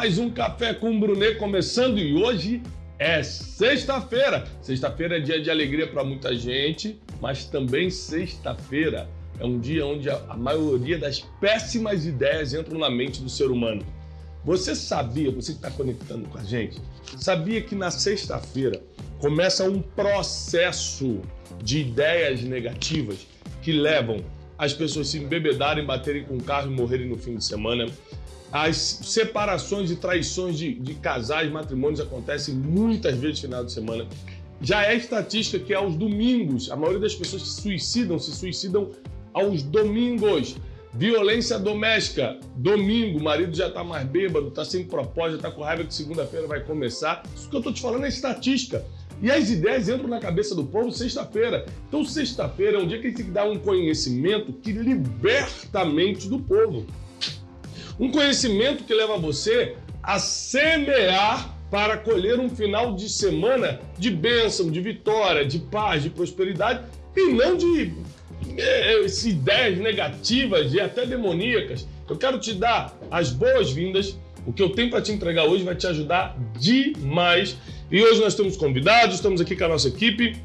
mais 0.00 0.16
um 0.16 0.30
Café 0.30 0.72
com 0.72 0.98
Brunet 0.98 1.36
começando 1.36 1.98
e 1.98 2.14
hoje 2.14 2.62
é 2.98 3.22
sexta-feira. 3.22 4.46
Sexta-feira 4.62 5.18
é 5.18 5.20
dia 5.20 5.42
de 5.42 5.50
alegria 5.50 5.86
para 5.86 6.02
muita 6.02 6.34
gente, 6.34 6.98
mas 7.20 7.44
também 7.44 7.90
sexta-feira 7.90 9.06
é 9.38 9.44
um 9.44 9.60
dia 9.60 9.84
onde 9.84 10.08
a 10.08 10.34
maioria 10.38 10.96
das 10.96 11.20
péssimas 11.38 12.06
ideias 12.06 12.54
entram 12.54 12.78
na 12.78 12.88
mente 12.88 13.20
do 13.20 13.28
ser 13.28 13.50
humano. 13.50 13.84
Você 14.42 14.74
sabia, 14.74 15.30
você 15.30 15.52
que 15.52 15.58
está 15.58 15.70
conectando 15.70 16.26
com 16.30 16.38
a 16.38 16.44
gente, 16.44 16.80
sabia 17.18 17.60
que 17.60 17.74
na 17.74 17.90
sexta-feira 17.90 18.80
começa 19.18 19.68
um 19.68 19.82
processo 19.82 21.20
de 21.62 21.80
ideias 21.80 22.40
negativas 22.40 23.26
que 23.60 23.70
levam 23.70 24.24
as 24.60 24.74
pessoas 24.74 25.08
se 25.08 25.16
embebedarem, 25.16 25.86
baterem 25.86 26.22
com 26.22 26.36
o 26.36 26.42
carro 26.42 26.70
e 26.70 26.74
morrerem 26.74 27.08
no 27.08 27.16
fim 27.16 27.34
de 27.34 27.42
semana. 27.42 27.86
As 28.52 28.76
separações 28.76 29.90
e 29.90 29.96
traições 29.96 30.58
de, 30.58 30.74
de 30.74 30.94
casais, 30.96 31.50
matrimônios 31.50 31.98
acontecem 31.98 32.54
muitas 32.54 33.16
vezes 33.16 33.36
no 33.38 33.48
final 33.48 33.64
de 33.64 33.72
semana. 33.72 34.06
Já 34.60 34.84
é 34.84 34.94
estatística 34.94 35.64
que 35.64 35.72
aos 35.72 35.96
domingos, 35.96 36.70
a 36.70 36.76
maioria 36.76 37.00
das 37.00 37.14
pessoas 37.14 37.42
que 37.42 37.48
se 37.48 37.62
suicidam, 37.62 38.18
se 38.18 38.32
suicidam 38.32 38.90
aos 39.32 39.62
domingos. 39.62 40.56
Violência 40.92 41.58
doméstica, 41.58 42.38
domingo, 42.56 43.18
o 43.18 43.22
marido 43.22 43.56
já 43.56 43.68
está 43.68 43.82
mais 43.82 44.06
bêbado, 44.06 44.48
está 44.48 44.62
sem 44.62 44.84
propósito, 44.84 45.36
está 45.36 45.50
com 45.50 45.62
raiva 45.62 45.84
que 45.84 45.94
segunda-feira 45.94 46.46
vai 46.46 46.62
começar. 46.62 47.22
Isso 47.34 47.48
que 47.48 47.56
eu 47.56 47.60
estou 47.60 47.72
te 47.72 47.80
falando 47.80 48.04
é 48.04 48.08
estatística. 48.08 48.84
E 49.22 49.30
as 49.30 49.50
ideias 49.50 49.88
entram 49.88 50.08
na 50.08 50.18
cabeça 50.18 50.54
do 50.54 50.64
povo 50.64 50.90
sexta-feira. 50.90 51.66
Então, 51.88 52.04
sexta-feira 52.04 52.78
é 52.78 52.80
um 52.80 52.86
dia 52.86 52.98
que 52.98 53.06
a 53.06 53.10
gente 53.10 53.18
tem 53.18 53.26
que 53.26 53.32
dar 53.32 53.44
um 53.44 53.58
conhecimento 53.58 54.52
que 54.52 54.72
liberta 54.72 55.80
a 55.80 55.84
mente 55.84 56.28
do 56.28 56.38
povo. 56.38 56.86
Um 57.98 58.10
conhecimento 58.10 58.84
que 58.84 58.94
leva 58.94 59.18
você 59.18 59.76
a 60.02 60.18
semear 60.18 61.54
para 61.70 61.98
colher 61.98 62.40
um 62.40 62.48
final 62.48 62.94
de 62.94 63.08
semana 63.08 63.80
de 63.98 64.10
bênção, 64.10 64.70
de 64.70 64.80
vitória, 64.80 65.44
de 65.44 65.58
paz, 65.58 66.02
de 66.02 66.10
prosperidade 66.10 66.82
e 67.14 67.32
não 67.32 67.56
de 67.56 67.92
é, 68.56 69.04
ideias 69.24 69.78
negativas 69.78 70.72
e 70.72 70.80
até 70.80 71.04
demoníacas. 71.04 71.86
Eu 72.08 72.16
quero 72.16 72.40
te 72.40 72.54
dar 72.54 72.98
as 73.10 73.30
boas-vindas. 73.30 74.18
O 74.46 74.52
que 74.52 74.62
eu 74.62 74.70
tenho 74.70 74.90
para 74.90 75.02
te 75.02 75.12
entregar 75.12 75.44
hoje 75.44 75.62
vai 75.62 75.76
te 75.76 75.86
ajudar 75.86 76.36
demais 76.58 77.56
e 77.90 78.02
hoje 78.02 78.20
nós 78.20 78.34
temos 78.34 78.56
convidados, 78.56 79.16
estamos 79.16 79.40
aqui 79.40 79.56
com 79.56 79.64
a 79.64 79.68
nossa 79.68 79.88
equipe, 79.88 80.36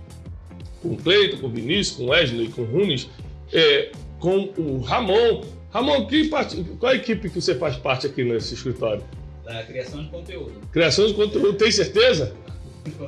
com 0.82 0.90
o 0.90 0.98
Cleiton, 0.98 1.38
com 1.38 1.48
o 1.48 1.50
Vinícius, 1.50 1.98
com 1.98 2.04
o 2.06 2.10
Wesley, 2.10 2.48
com 2.50 2.62
o 2.64 2.66
Runes, 2.66 3.10
é, 3.54 3.92
com 4.20 4.50
o 4.58 4.80
Ramon. 4.80 5.44
Ramon, 5.72 6.06
que 6.08 6.28
parte, 6.28 6.64
qual 6.80 6.92
é 6.92 6.96
a 6.96 6.98
equipe 6.98 7.30
que 7.30 7.42
você 7.42 7.56
faz 7.56 7.76
parte 7.76 8.08
aqui 8.08 8.24
nesse 8.24 8.54
escritório? 8.54 9.04
Da 9.44 9.62
criação 9.64 10.04
de 10.04 10.10
conteúdo. 10.10 10.54
Criação 10.72 11.06
de 11.06 11.14
conteúdo, 11.14 11.54
tem 11.54 11.72
certeza? 11.72 12.34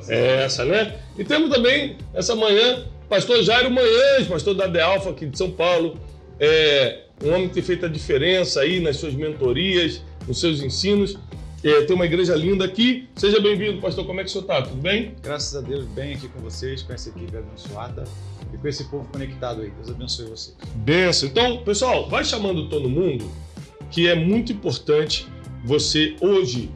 É 0.08 0.42
essa, 0.44 0.64
né? 0.64 1.00
E 1.16 1.24
temos 1.24 1.50
também, 1.50 1.96
essa 2.14 2.34
manhã, 2.34 2.84
pastor 3.08 3.42
Jairo 3.42 3.70
Manhães, 3.70 4.26
pastor 4.28 4.54
da 4.54 4.66
De 4.66 4.80
Alfa 4.80 5.10
aqui 5.10 5.26
de 5.26 5.36
São 5.36 5.50
Paulo. 5.50 5.98
É, 6.38 7.04
um 7.24 7.30
homem 7.30 7.48
que 7.48 7.54
tem 7.54 7.62
feito 7.62 7.86
a 7.86 7.88
diferença 7.88 8.60
aí 8.60 8.80
nas 8.80 8.96
suas 8.96 9.14
mentorias, 9.14 10.02
nos 10.26 10.40
seus 10.40 10.62
ensinos. 10.62 11.16
É, 11.62 11.82
tem 11.82 11.96
uma 11.96 12.06
igreja 12.06 12.36
linda 12.36 12.64
aqui. 12.64 13.08
Seja 13.16 13.40
bem-vindo, 13.40 13.80
pastor. 13.80 14.06
Como 14.06 14.20
é 14.20 14.22
que 14.22 14.28
o 14.28 14.32
senhor 14.32 14.42
está? 14.42 14.62
Tudo 14.62 14.80
bem? 14.80 15.16
Graças 15.20 15.56
a 15.56 15.60
Deus, 15.60 15.86
bem 15.86 16.14
aqui 16.14 16.28
com 16.28 16.38
vocês, 16.40 16.82
com 16.82 16.92
essa 16.92 17.08
equipe 17.08 17.36
abençoada 17.36 18.04
e 18.54 18.56
com 18.56 18.68
esse 18.68 18.84
povo 18.84 19.08
conectado 19.10 19.62
aí. 19.62 19.70
Deus 19.70 19.90
abençoe 19.90 20.26
vocês. 20.26 20.56
Benção. 20.76 21.28
Então, 21.28 21.58
pessoal, 21.64 22.08
vai 22.08 22.24
chamando 22.24 22.68
todo 22.68 22.88
mundo, 22.88 23.28
que 23.90 24.06
é 24.06 24.14
muito 24.14 24.52
importante 24.52 25.26
você 25.64 26.14
hoje 26.20 26.70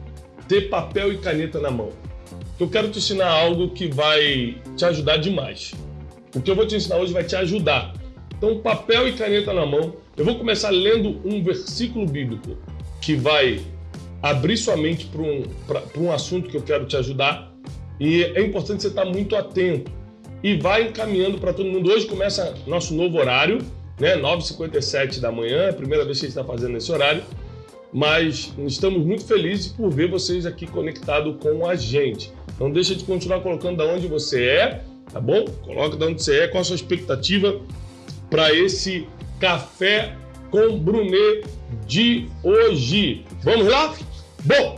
ter 0.49 0.69
papel 0.69 1.13
e 1.13 1.17
caneta 1.17 1.61
na 1.61 1.71
mão. 1.71 1.91
Eu 2.59 2.69
quero 2.69 2.89
te 2.89 2.99
ensinar 2.99 3.29
algo 3.29 3.69
que 3.69 3.87
vai 3.87 4.57
te 4.75 4.83
ajudar 4.83 5.15
demais. 5.15 5.73
O 6.35 6.41
que 6.41 6.51
eu 6.51 6.55
vou 6.55 6.67
te 6.67 6.75
ensinar 6.75 6.97
hoje 6.97 7.13
vai 7.13 7.23
te 7.23 7.37
ajudar. 7.37 7.93
Então, 8.37 8.59
papel 8.59 9.07
e 9.07 9.13
caneta 9.13 9.53
na 9.53 9.65
mão. 9.65 9.95
Eu 10.17 10.25
vou 10.25 10.37
começar 10.37 10.71
lendo 10.71 11.21
um 11.23 11.41
versículo 11.41 12.05
bíblico 12.05 12.57
que 12.99 13.15
vai 13.15 13.61
abrir 14.23 14.55
sua 14.55 14.77
mente 14.77 15.05
para 15.07 15.21
um, 15.21 15.43
um 16.05 16.11
assunto 16.11 16.49
que 16.49 16.55
eu 16.55 16.61
quero 16.61 16.85
te 16.85 16.95
ajudar. 16.95 17.53
E 17.99 18.23
é 18.23 18.41
importante 18.41 18.81
você 18.81 18.87
estar 18.87 19.03
muito 19.03 19.35
atento. 19.35 19.91
E 20.41 20.55
vai 20.55 20.87
encaminhando 20.87 21.37
para 21.37 21.51
todo 21.51 21.69
mundo. 21.69 21.91
Hoje 21.91 22.05
começa 22.05 22.55
nosso 22.65 22.93
novo 22.93 23.17
horário, 23.17 23.59
né? 23.99 24.15
9h57 24.17 25.19
da 25.19 25.31
manhã, 25.31 25.63
é 25.63 25.69
a 25.69 25.73
primeira 25.73 26.05
vez 26.05 26.19
que 26.19 26.25
a 26.25 26.29
gente 26.29 26.37
está 26.37 26.49
fazendo 26.49 26.77
esse 26.77 26.89
horário. 26.91 27.21
Mas 27.91 28.53
estamos 28.65 29.05
muito 29.05 29.25
felizes 29.25 29.67
por 29.67 29.91
ver 29.91 30.09
vocês 30.09 30.45
aqui 30.45 30.65
conectados 30.65 31.35
com 31.41 31.67
a 31.67 31.75
gente. 31.75 32.31
Não 32.59 32.71
deixa 32.71 32.95
de 32.95 33.03
continuar 33.03 33.41
colocando 33.41 33.77
da 33.77 33.85
onde 33.85 34.07
você 34.07 34.45
é, 34.45 34.83
tá 35.11 35.19
bom? 35.19 35.45
Coloca 35.63 35.97
da 35.97 36.07
onde 36.07 36.23
você 36.23 36.39
é, 36.39 36.47
qual 36.47 36.61
a 36.61 36.63
sua 36.63 36.75
expectativa 36.75 37.59
para 38.29 38.53
esse 38.53 39.07
café 39.39 40.15
com 40.49 40.77
Brunet 40.79 41.45
de 41.85 42.27
hoje. 42.43 43.25
Vamos 43.43 43.67
lá? 43.67 43.93
Bom, 44.45 44.77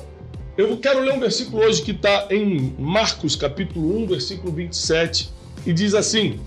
eu 0.55 0.77
quero 0.77 0.99
ler 0.99 1.13
um 1.13 1.19
versículo 1.19 1.63
hoje 1.63 1.81
que 1.81 1.89
está 1.89 2.27
em 2.29 2.75
Marcos, 2.77 3.35
capítulo 3.35 3.97
1, 4.03 4.05
versículo 4.05 4.53
27, 4.53 5.31
e 5.65 5.73
diz 5.73 5.95
assim: 5.95 6.39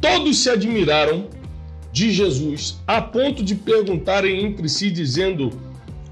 Todos 0.00 0.38
se 0.38 0.48
admiraram 0.48 1.28
de 1.92 2.12
Jesus 2.12 2.78
a 2.86 3.02
ponto 3.02 3.42
de 3.42 3.56
perguntarem 3.56 4.44
entre 4.44 4.68
si, 4.68 4.92
dizendo: 4.92 5.50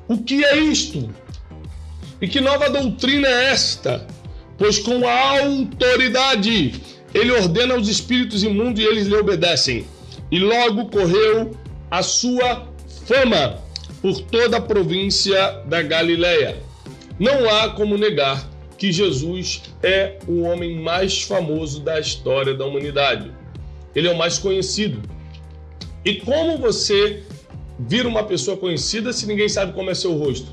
O 0.09 0.19
que 0.19 0.44
é 0.44 0.59
isto? 0.59 1.09
E 2.20 2.26
que 2.26 2.41
nova 2.41 2.69
doutrina 2.69 3.28
é 3.28 3.53
esta? 3.53 4.04
Pois 4.59 4.80
com 4.80 5.06
a 5.06 5.41
autoridade 5.41 6.82
ele 7.14 7.30
ordena 7.30 7.75
aos 7.75 7.86
espíritos 7.86 8.42
imundos 8.42 8.82
e 8.82 8.84
eles 8.84 9.06
lhe 9.06 9.14
obedecem. 9.14 9.86
E 10.32 10.41
logo 10.41 10.91
correu 10.91 11.56
a 11.88 12.03
sua 12.03 12.66
fama 13.06 13.69
por 14.00 14.21
toda 14.22 14.56
a 14.56 14.61
província 14.61 15.62
da 15.66 15.83
Galileia. 15.83 16.62
Não 17.19 17.49
há 17.49 17.71
como 17.71 17.99
negar 17.99 18.49
que 18.78 18.91
Jesus 18.91 19.62
é 19.83 20.19
o 20.27 20.41
homem 20.41 20.81
mais 20.81 21.22
famoso 21.22 21.81
da 21.81 22.00
história 22.00 22.55
da 22.55 22.65
humanidade. 22.65 23.31
Ele 23.94 24.09
é 24.09 24.12
o 24.12 24.16
mais 24.16 24.39
conhecido. 24.39 25.03
E 26.05 26.15
como 26.15 26.56
você 26.56 27.22
vira 27.78 28.09
uma 28.09 28.22
pessoa 28.22 28.56
conhecida 28.56 29.12
se 29.12 29.27
ninguém 29.27 29.49
sabe 29.49 29.72
como 29.75 29.91
é 29.91 29.94
seu 29.94 30.16
rosto? 30.16 30.50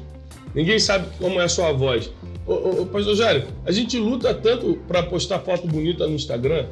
Ninguém 0.53 0.77
sabe 0.79 1.07
como 1.17 1.39
é 1.39 1.45
a 1.45 1.49
sua 1.49 1.71
voz. 1.71 2.11
Ô, 2.45 2.53
ô, 2.53 2.81
ô 2.81 2.85
Pastor 2.85 3.15
Jário, 3.15 3.47
a 3.65 3.71
gente 3.71 3.97
luta 3.97 4.33
tanto 4.33 4.75
para 4.87 5.03
postar 5.03 5.39
foto 5.39 5.67
bonita 5.67 6.05
no 6.05 6.15
Instagram, 6.15 6.65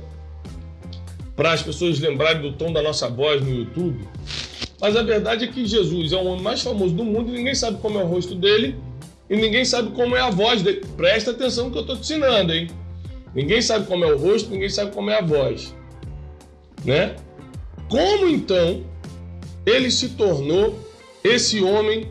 para 1.36 1.52
as 1.52 1.62
pessoas 1.62 2.00
lembrarem 2.00 2.42
do 2.42 2.54
tom 2.54 2.74
da 2.74 2.82
nossa 2.82 3.10
voz 3.10 3.42
no 3.42 3.50
YouTube. 3.50 4.06
Mas 4.80 4.96
a 4.96 5.04
verdade 5.04 5.46
é 5.46 5.48
que 5.48 5.66
Jesus 5.66 6.12
é 6.12 6.18
o 6.18 6.26
homem 6.26 6.42
mais 6.42 6.62
famoso 6.62 6.94
do 6.94 7.04
mundo 7.04 7.30
e 7.30 7.38
ninguém 7.38 7.56
sabe 7.56 7.78
como 7.82 8.00
é 8.00 8.04
o 8.04 8.08
rosto 8.08 8.36
dele 8.36 8.76
e 9.30 9.36
ninguém 9.36 9.66
sabe 9.66 9.92
como 9.92 10.16
é 10.16 10.22
a 10.22 10.30
voz 10.30 10.62
dele. 10.62 10.86
Presta 10.98 11.32
atenção 11.32 11.66
no 11.66 11.72
que 11.72 11.78
eu 11.78 11.82
estou 11.82 11.96
te 11.96 12.02
ensinando, 12.02 12.54
hein? 12.54 12.68
Ninguém 13.34 13.62
sabe 13.62 13.86
como 13.88 14.06
é 14.06 14.14
o 14.14 14.18
rosto, 14.18 14.50
ninguém 14.50 14.70
sabe 14.70 14.92
como 14.92 15.10
é 15.10 15.20
a 15.20 15.22
voz. 15.22 15.74
Né? 16.84 17.16
Como 17.90 18.30
então 18.30 18.84
ele 19.66 19.90
se 19.90 20.10
tornou 20.10 20.78
esse 21.24 21.62
homem 21.62 22.08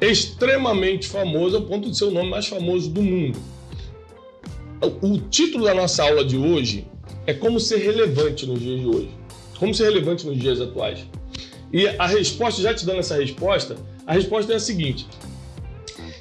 extremamente 0.00 1.06
famoso, 1.06 1.56
ao 1.56 1.62
ponto 1.62 1.90
de 1.90 1.96
ser 1.96 2.04
o 2.04 2.10
nome 2.10 2.30
mais 2.30 2.46
famoso 2.46 2.90
do 2.90 3.02
mundo? 3.02 3.38
O 5.02 5.18
título 5.18 5.64
da 5.64 5.74
nossa 5.74 6.02
aula 6.02 6.24
de 6.24 6.36
hoje 6.36 6.86
é 7.26 7.34
Como 7.34 7.60
ser 7.60 7.78
relevante 7.78 8.46
nos 8.46 8.60
dias 8.60 8.80
de 8.80 8.86
hoje. 8.86 9.10
Como 9.58 9.74
ser 9.74 9.84
relevante 9.84 10.26
nos 10.26 10.38
dias 10.38 10.60
atuais. 10.60 11.06
E 11.72 11.86
a 11.86 12.06
resposta, 12.06 12.62
já 12.62 12.74
te 12.74 12.84
dando 12.84 12.98
essa 12.98 13.16
resposta, 13.16 13.76
a 14.06 14.12
resposta 14.12 14.52
é 14.52 14.56
a 14.56 14.60
seguinte: 14.60 15.06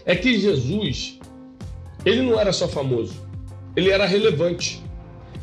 é 0.05 0.15
que 0.15 0.39
Jesus, 0.39 1.19
ele 2.05 2.21
não 2.21 2.39
era 2.39 2.53
só 2.53 2.67
famoso, 2.67 3.13
ele 3.75 3.89
era 3.89 4.05
relevante. 4.05 4.81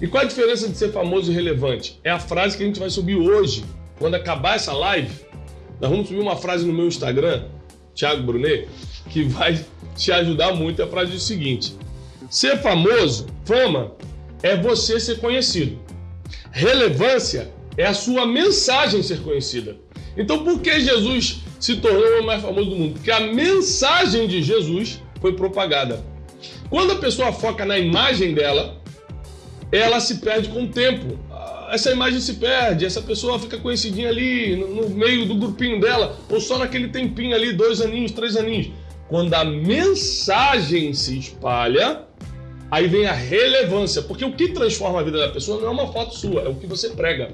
E 0.00 0.06
qual 0.06 0.25
a 0.25 0.26
diferença 0.26 0.69
de 0.69 0.76
ser 0.76 0.93
famoso 0.93 1.31
e 1.31 1.35
relevante? 1.35 1.99
É 2.05 2.11
a 2.11 2.19
frase 2.19 2.56
que 2.56 2.62
a 2.62 2.67
gente 2.67 2.79
vai 2.79 2.91
subir 2.91 3.17
hoje, 3.17 3.64
quando 3.99 4.14
acabar 4.14 4.56
essa 4.56 4.73
live. 4.73 5.25
Nós 5.81 5.91
vamos 5.91 6.08
subir 6.08 6.20
uma 6.20 6.37
frase 6.37 6.67
no 6.67 6.73
meu 6.73 6.87
Instagram, 6.87 7.44
Thiago 7.94 8.23
Brunet, 8.23 8.69
que 9.11 9.25
vai 9.25 9.58
te 9.97 10.12
ajudar 10.12 10.55
muito. 10.55 10.82
A 10.82 10.87
frase 10.87 11.12
é 11.12 11.17
o 11.17 11.20
seguinte: 11.20 11.75
ser 12.31 12.58
famoso, 12.58 13.26
fama, 13.44 13.93
é 14.43 14.56
você 14.56 15.00
ser 15.00 15.19
conhecido. 15.19 15.79
Relevância 16.53 17.50
é 17.76 17.87
a 17.87 17.94
sua 17.94 18.26
mensagem 18.26 19.03
ser 19.03 19.20
conhecida. 19.20 19.76
Então, 20.16 20.42
por 20.42 20.60
que 20.60 20.80
Jesus 20.80 21.42
se 21.60 21.76
tornou 21.76 22.22
o 22.22 22.26
mais 22.26 22.42
famoso 22.42 22.70
do 22.70 22.76
mundo? 22.76 22.94
Porque 22.94 23.10
a 23.10 23.20
mensagem 23.20 24.26
de 24.26 24.42
Jesus 24.42 25.02
foi 25.20 25.34
propagada. 25.34 26.02
Quando 26.70 26.92
a 26.92 26.96
pessoa 26.96 27.32
foca 27.32 27.64
na 27.64 27.78
imagem 27.78 28.34
dela, 28.34 28.80
ela 29.70 30.00
se 30.00 30.16
perde 30.16 30.48
com 30.48 30.64
o 30.64 30.68
tempo. 30.68 31.18
Essa 31.70 31.90
imagem 31.90 32.20
se 32.20 32.34
perde, 32.34 32.86
essa 32.86 33.02
pessoa 33.02 33.38
fica 33.38 33.58
conhecidinha 33.58 34.08
ali 34.08 34.56
no, 34.56 34.88
meio 34.88 35.26
do 35.26 35.34
grupinho 35.34 35.80
dela, 35.80 36.16
ou 36.30 36.40
só 36.40 36.58
naquele 36.58 36.88
tempinho 36.88 37.34
ali, 37.34 37.52
dois 37.52 37.80
aninhos, 37.80 38.12
três 38.12 38.36
aninhos. 38.36 38.70
Quando 39.08 39.34
a 39.34 39.44
mensagem 39.44 40.94
se 40.94 41.19
espalha, 41.19 42.02
aí 42.70 42.86
vem 42.86 43.06
a 43.06 43.12
relevância. 43.12 44.02
Porque 44.02 44.24
o 44.24 44.32
que 44.32 44.48
transforma 44.48 45.00
a 45.00 45.02
vida 45.02 45.19
da 45.19 45.28
pessoa 45.28 45.60
não 45.60 45.69
é 45.69 45.70
uma 45.70 45.92
foto 45.92 46.14
sua, 46.14 46.42
é 46.42 46.48
o 46.48 46.54
que 46.54 46.66
você 46.66 46.90
prega. 46.90 47.30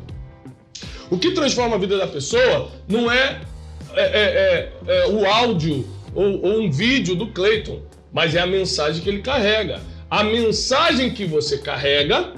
O 1.12 1.18
que 1.18 1.32
transforma 1.32 1.76
a 1.76 1.78
vida 1.78 1.98
da 1.98 2.06
pessoa 2.06 2.70
não 2.88 3.12
é, 3.12 3.42
é, 3.94 4.02
é, 4.02 4.72
é, 4.86 4.96
é 4.96 5.06
o 5.08 5.26
áudio 5.26 5.86
ou, 6.14 6.42
ou 6.42 6.62
um 6.62 6.70
vídeo 6.70 7.14
do 7.14 7.26
Clayton, 7.26 7.82
mas 8.10 8.34
é 8.34 8.40
a 8.40 8.46
mensagem 8.46 9.02
que 9.02 9.10
ele 9.10 9.20
carrega. 9.20 9.82
A 10.08 10.24
mensagem 10.24 11.10
que 11.10 11.26
você 11.26 11.58
carrega 11.58 12.32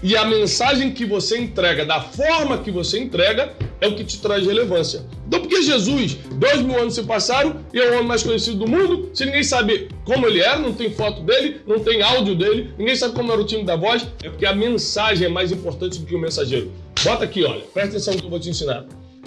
e 0.00 0.16
a 0.16 0.24
mensagem 0.24 0.92
que 0.92 1.04
você 1.04 1.38
entrega, 1.38 1.84
da 1.84 2.00
forma 2.00 2.58
que 2.58 2.70
você 2.70 3.00
entrega, 3.00 3.52
é 3.80 3.88
o 3.88 3.96
que 3.96 4.04
te 4.04 4.20
traz 4.20 4.46
relevância. 4.46 5.04
Então, 5.26 5.40
por 5.40 5.48
que 5.48 5.62
Jesus, 5.62 6.16
dois 6.34 6.62
mil 6.62 6.78
anos 6.80 6.94
se 6.94 7.02
passaram 7.02 7.56
e 7.74 7.80
é 7.80 7.90
o 7.90 7.94
homem 7.94 8.06
mais 8.06 8.22
conhecido 8.22 8.58
do 8.58 8.68
mundo, 8.68 9.10
se 9.12 9.24
ninguém 9.24 9.42
sabe 9.42 9.88
como 10.04 10.26
ele 10.28 10.40
era, 10.40 10.58
não 10.58 10.72
tem 10.72 10.90
foto 10.92 11.22
dele, 11.22 11.62
não 11.66 11.80
tem 11.80 12.00
áudio 12.00 12.36
dele, 12.36 12.72
ninguém 12.78 12.94
sabe 12.94 13.12
como 13.12 13.32
era 13.32 13.40
o 13.40 13.44
time 13.44 13.64
da 13.64 13.74
voz, 13.74 14.06
é 14.22 14.28
porque 14.30 14.46
a 14.46 14.54
mensagem 14.54 15.26
é 15.26 15.28
mais 15.28 15.50
importante 15.50 15.98
do 15.98 16.06
que 16.06 16.14
o 16.14 16.18
mensageiro. 16.20 16.70
Bota 17.02 17.24
aqui, 17.24 17.44
olha, 17.44 17.62
presta 17.72 17.90
atenção 17.90 18.14
no 18.14 18.20
que 18.20 18.26
eu 18.26 18.30
vou 18.30 18.40
te 18.40 18.50
ensinar. 18.50 18.84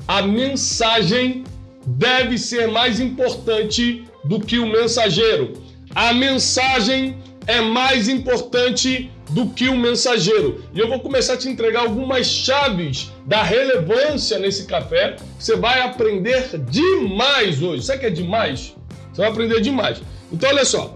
A 0.07 0.21
mensagem 0.21 1.43
deve 1.85 2.37
ser 2.37 2.67
mais 2.67 2.99
importante 2.99 4.05
do 4.23 4.39
que 4.39 4.59
o 4.59 4.67
mensageiro. 4.67 5.53
A 5.95 6.13
mensagem 6.13 7.17
é 7.47 7.61
mais 7.61 8.07
importante 8.07 9.11
do 9.31 9.49
que 9.49 9.67
o 9.67 9.75
mensageiro. 9.75 10.63
E 10.73 10.79
eu 10.79 10.87
vou 10.87 10.99
começar 10.99 11.33
a 11.33 11.37
te 11.37 11.49
entregar 11.49 11.81
algumas 11.81 12.27
chaves 12.27 13.11
da 13.25 13.41
relevância 13.41 14.37
nesse 14.37 14.65
café. 14.65 15.15
Você 15.39 15.55
vai 15.55 15.81
aprender 15.81 16.57
demais 16.69 17.61
hoje. 17.61 17.83
Sabe 17.83 18.01
que 18.01 18.05
é 18.05 18.09
demais? 18.09 18.75
Você 19.11 19.21
vai 19.21 19.29
aprender 19.29 19.61
demais. 19.61 20.01
Então, 20.31 20.49
olha 20.49 20.65
só. 20.65 20.95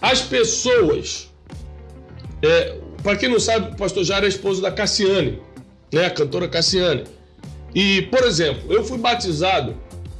As 0.00 0.20
pessoas. 0.20 1.30
É, 2.42 2.76
Para 3.02 3.16
quem 3.16 3.28
não 3.28 3.40
sabe, 3.40 3.72
o 3.72 3.76
pastor 3.76 4.04
Jair 4.04 4.24
é 4.24 4.28
esposo 4.28 4.60
da 4.60 4.70
Cassiane, 4.70 5.40
né? 5.92 6.06
a 6.06 6.10
cantora 6.10 6.48
Cassiane. 6.48 7.04
E, 7.74 8.02
por 8.02 8.24
exemplo, 8.24 8.72
eu 8.72 8.84
fui 8.84 8.98
batizado 8.98 9.76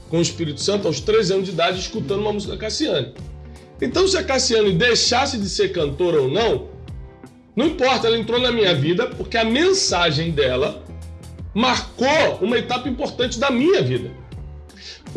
com 0.09 0.19
o 0.19 0.23
Espírito 0.23 0.61
Santo 0.61 0.87
aos 0.87 1.01
13 1.01 1.33
anos 1.35 1.47
de 1.47 1.53
idade, 1.53 1.81
escutando 1.81 2.21
uma 2.21 2.33
música 2.33 2.53
da 2.53 2.59
Cassiane. 2.59 3.13
Então, 3.81 4.07
se 4.07 4.17
a 4.17 4.25
Cassiane 4.25 4.73
deixasse 4.73 5.39
de 5.39 5.49
ser 5.49 5.73
cantora 5.73 6.23
ou 6.23 6.29
não, 6.29 6.69
não 7.55 7.67
importa, 7.67 8.07
ela 8.07 8.19
entrou 8.19 8.41
na 8.41 8.53
minha 8.53 8.75
vida 8.75 9.07
porque 9.09 9.37
a 9.37 9.45
mensagem 9.45 10.31
dela 10.31 10.83
marcou 11.55 12.39
uma 12.41 12.57
etapa 12.57 12.89
importante 12.89 13.39
da 13.39 13.51
minha 13.51 13.83
vida. 13.83 14.11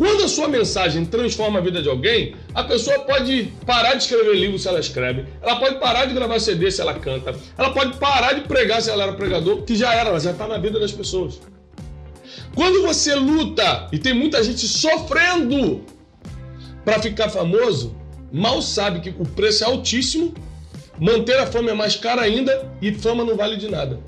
Quando 0.02 0.24
a 0.24 0.28
sua 0.28 0.48
mensagem 0.48 1.04
transforma 1.04 1.60
a 1.60 1.62
vida 1.62 1.80
de 1.80 1.88
alguém, 1.88 2.34
a 2.52 2.64
pessoa 2.64 2.98
pode 3.04 3.52
parar 3.64 3.94
de 3.94 4.02
escrever 4.02 4.34
livro 4.34 4.58
se 4.58 4.66
ela 4.66 4.80
escreve, 4.80 5.26
ela 5.40 5.60
pode 5.60 5.78
parar 5.78 6.06
de 6.06 6.12
gravar 6.12 6.40
CD 6.40 6.72
se 6.72 6.80
ela 6.80 6.94
canta, 6.94 7.32
ela 7.56 7.70
pode 7.70 7.96
parar 7.98 8.32
de 8.32 8.40
pregar 8.40 8.82
se 8.82 8.90
ela 8.90 9.04
era 9.04 9.12
pregador, 9.12 9.62
que 9.62 9.76
já 9.76 9.94
era, 9.94 10.10
ela 10.10 10.18
já 10.18 10.32
está 10.32 10.48
na 10.48 10.58
vida 10.58 10.80
das 10.80 10.90
pessoas. 10.90 11.40
Quando 12.52 12.82
você 12.82 13.14
luta 13.14 13.88
e 13.92 13.98
tem 14.00 14.12
muita 14.12 14.42
gente 14.42 14.66
sofrendo 14.66 15.84
para 16.84 16.98
ficar 16.98 17.28
famoso, 17.28 17.94
mal 18.32 18.60
sabe 18.60 18.98
que 18.98 19.10
o 19.10 19.24
preço 19.24 19.62
é 19.62 19.68
altíssimo, 19.68 20.34
manter 20.98 21.38
a 21.38 21.46
fama 21.46 21.70
é 21.70 21.74
mais 21.74 21.94
cara 21.94 22.22
ainda 22.22 22.72
e 22.82 22.92
fama 22.92 23.24
não 23.24 23.36
vale 23.36 23.56
de 23.56 23.70
nada. 23.70 24.00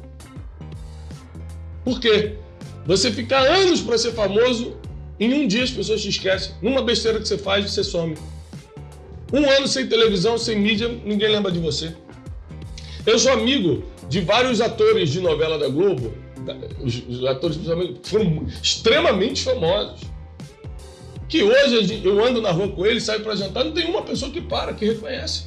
Por 1.85 2.01
quê? 2.01 2.35
Você 2.85 3.13
fica 3.13 3.39
anos 3.39 3.81
para 3.81 3.97
ser 3.97 4.11
famoso, 4.11 4.77
em 5.19 5.33
um 5.33 5.47
dia 5.47 5.65
as 5.65 5.71
pessoas 5.71 6.03
te 6.03 6.09
esquecem. 6.09 6.55
Numa 6.61 6.83
besteira 6.83 7.21
que 7.21 7.29
você 7.29 7.39
faz, 7.39 7.71
você 7.71 7.85
some. 7.85 8.17
Um 9.33 9.49
ano 9.51 9.67
sem 9.67 9.87
televisão, 9.87 10.39
sem 10.39 10.59
mídia, 10.59 10.89
ninguém 10.89 11.29
lembra 11.29 11.51
de 11.51 11.59
você. 11.59 11.95
Eu 13.07 13.19
sou 13.19 13.33
amigo 13.33 13.85
de 14.09 14.21
vários 14.21 14.61
atores 14.61 15.11
de 15.11 15.21
novela 15.21 15.59
da 15.59 15.69
Globo, 15.69 16.13
os 16.81 17.25
atores 17.25 17.59
foram 18.03 18.47
extremamente 18.63 19.43
famosos 19.43 20.15
que 21.29 21.43
hoje 21.43 22.01
eu 22.05 22.25
ando 22.25 22.41
na 22.41 22.51
rua 22.51 22.69
com 22.69 22.87
ele, 22.87 23.01
saio 23.01 23.21
para 23.23 23.35
jantar, 23.35 23.65
não 23.65 23.73
tem 23.73 23.87
uma 23.87 24.03
pessoa 24.03 24.31
que 24.31 24.41
para, 24.41 24.73
que 24.73 24.85
reconhece. 24.85 25.47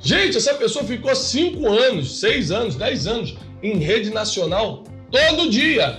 Gente, 0.00 0.36
essa 0.36 0.54
pessoa 0.54 0.84
ficou 0.84 1.14
5 1.14 1.66
anos, 1.68 2.20
6 2.20 2.50
anos, 2.50 2.74
10 2.76 3.06
anos 3.06 3.34
em 3.62 3.78
rede 3.78 4.10
nacional 4.10 4.84
todo 5.10 5.50
dia. 5.50 5.98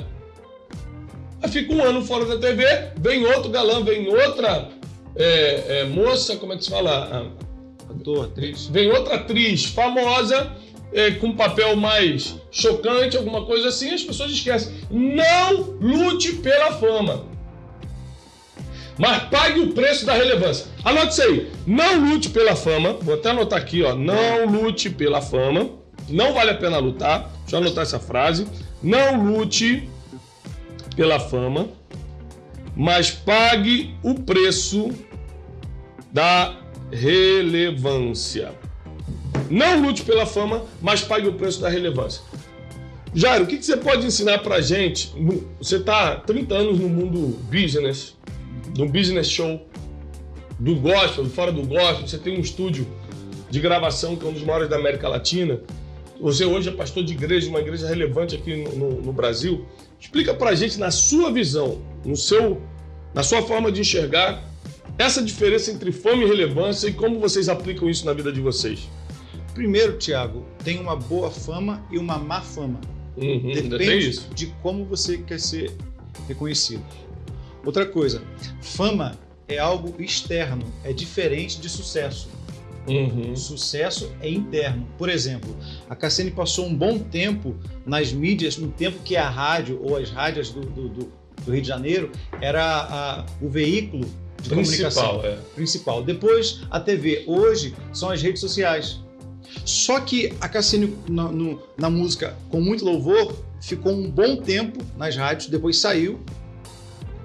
Aí 1.45 1.51
fica 1.51 1.71
um 1.75 1.83
ano 1.83 2.03
fora 2.03 2.25
da 2.25 2.38
TV, 2.38 2.65
vem 2.97 3.24
outro 3.24 3.51
galã, 3.51 3.83
vem 3.83 4.07
outra 4.07 4.68
é, 5.15 5.81
é, 5.81 5.83
moça, 5.83 6.38
como 6.38 6.53
é 6.53 6.57
que 6.57 6.63
se 6.63 6.71
fala? 6.71 7.31
Ator, 7.88 8.25
atriz. 8.25 8.65
Vem 8.65 8.89
outra 8.92 9.18
atriz 9.18 9.65
famosa, 9.65 10.51
é, 10.92 11.12
com 11.12 11.27
um 11.27 11.36
papel 11.36 11.75
mais 11.75 12.36
chocante, 12.50 13.15
alguma 13.15 13.45
coisa 13.45 13.68
assim, 13.68 13.94
as 13.94 14.01
pessoas 14.01 14.31
esquecem. 14.31 14.74
Não 14.89 15.77
lute 15.80 16.33
pela 16.38 16.71
fama 16.71 17.36
mas 18.98 19.24
pague 19.24 19.59
o 19.59 19.74
preço 19.74 20.06
da 20.06 20.13
relevância. 20.13 20.68
Anote 20.81 21.12
isso 21.12 21.21
aí. 21.21 21.51
Não 21.68 22.09
lute 22.09 22.30
pela 22.30 22.56
fama. 22.56 22.94
Vou 23.01 23.15
até 23.15 23.30
anotar 23.30 23.59
aqui, 23.59 23.83
ó. 23.83 23.94
Não 23.94 24.45
lute 24.45 24.89
pela 24.89 25.21
fama. 25.21 25.69
Não 26.07 26.33
vale 26.33 26.51
a 26.51 26.56
pena 26.56 26.77
lutar. 26.77 27.30
Deixa 27.41 27.57
eu 27.57 27.59
anotar 27.59 27.81
essa 27.81 28.00
frase. 28.00 28.48
Não 28.81 29.21
lute 29.21 29.89
pela 30.95 31.19
fama, 31.19 31.69
mas 32.75 33.12
pague 33.12 33.95
o 34.03 34.15
preço 34.15 34.92
da 36.12 36.57
relevância. 36.92 38.53
Não 39.50 39.81
lute 39.81 40.03
pela 40.03 40.25
fama, 40.25 40.65
mas 40.81 41.01
pague 41.01 41.27
o 41.27 41.33
preço 41.33 41.62
da 41.62 41.69
relevância. 41.69 42.21
Jairo, 43.13 43.45
o 43.45 43.47
que, 43.47 43.62
você 43.62 43.77
pode 43.77 44.06
ensinar 44.06 44.39
pra 44.39 44.59
gente? 44.59 45.13
Você 45.59 45.77
está 45.77 46.18
30 46.18 46.53
anos 46.53 46.80
no 46.80 46.89
mundo 46.89 47.39
business, 47.50 48.15
do 48.74 48.86
business 48.88 49.30
show, 49.30 49.65
do 50.59 50.75
gospel, 50.75 51.25
fora 51.25 51.51
do 51.51 51.63
gospel, 51.63 52.07
você 52.07 52.18
tem 52.18 52.38
um 52.38 52.41
estúdio 52.41 52.86
de 53.50 53.59
gravação 53.59 54.15
que 54.15 54.25
é 54.25 54.30
um 54.30 54.33
dos 54.33 54.44
maiores 54.44 54.69
da 54.69 54.75
América 54.75 55.07
Latina. 55.07 55.62
Você 56.19 56.44
hoje 56.44 56.69
é 56.69 56.71
pastor 56.71 57.03
de 57.03 57.13
igreja, 57.13 57.50
uma 57.50 57.59
igreja 57.59 57.88
relevante 57.88 58.36
aqui 58.36 58.56
no, 58.63 58.75
no, 58.75 59.01
no 59.01 59.13
Brasil. 59.13 59.65
Explica 60.00 60.34
pra 60.34 60.54
gente, 60.56 60.80
na 60.80 60.92
sua 60.92 61.32
visão, 61.32 61.82
no 62.04 62.16
seu, 62.16 62.62
na 63.14 63.24
sua 63.24 63.42
forma 63.42 63.72
de 63.72 63.82
enxergar, 63.82 64.44
essa 64.98 65.22
diferença 65.22 65.72
entre 65.72 65.92
fama 65.92 66.24
e 66.24 66.28
relevância 66.28 66.88
e 66.88 66.94
como 66.94 67.20
vocês 67.20 67.50
aplicam 67.50 67.90
isso 67.90 68.06
na 68.06 68.14
vida 68.14 68.32
de 68.32 68.40
vocês. 68.40 68.88
Primeiro, 69.54 69.98
Tiago, 69.98 70.46
tem 70.64 70.80
uma 70.80 70.96
boa 70.96 71.32
fama 71.32 71.86
e 71.92 71.98
uma 71.98 72.18
má 72.18 72.42
fama. 72.42 72.80
Uhum, 73.18 73.52
Depende 73.70 74.20
de 74.34 74.48
como 74.62 74.86
você 74.86 75.18
quer 75.18 75.40
ser 75.40 75.72
reconhecido. 76.28 76.84
Outra 77.66 77.86
coisa, 77.86 78.22
fama 78.62 79.18
é 79.48 79.58
algo 79.58 79.96
externo, 80.02 80.66
é 80.84 80.92
diferente 80.92 81.60
de 81.60 81.70
sucesso. 81.70 82.30
Uhum. 82.88 83.36
Sucesso 83.36 84.12
é 84.22 84.30
interno. 84.30 84.88
Por 84.98 85.10
exemplo, 85.10 85.56
a 85.89 85.96
Cassini 85.96 86.32
passou 86.32 86.65
um 86.65 86.75
bom 86.75 87.00
tempo 87.00 87.56
nas 87.86 88.12
mídias, 88.12 88.58
no 88.58 88.70
tempo 88.70 89.00
que 89.04 89.15
a 89.15 89.30
rádio 89.30 89.80
ou 89.82 89.98
as 89.98 90.10
rádios 90.12 90.51
do, 90.51 90.62
do, 90.62 90.89
do, 90.89 91.12
do 91.44 91.51
Rio 91.51 91.62
de 91.62 91.68
Janeiro 91.68 92.12
era 92.42 92.63
a, 92.63 93.25
o 93.42 93.50
veículo 93.50 94.06
de 94.42 94.50
principal, 94.50 95.20
comunicação 95.20 95.25
é. 95.25 95.38
principal. 95.56 96.04
Depois 96.04 96.62
a 96.70 96.80
TV. 96.80 97.24
Hoje 97.27 97.74
são 97.94 98.10
as 98.10 98.22
redes 98.22 98.42
sociais. 98.42 99.00
Só 99.63 100.00
que 100.00 100.34
a 100.42 100.50
Cassini 100.50 100.96
na, 101.10 101.32
no, 101.32 101.62
na 101.77 101.89
música 101.89 102.36
com 102.50 102.62
muito 102.62 102.86
louvor 102.86 103.36
ficou 103.62 103.94
um 103.94 104.10
bom 104.10 104.36
tempo 104.36 104.84
nas 104.98 105.15
rádios, 105.15 105.50
depois 105.50 105.77
saiu 105.77 106.20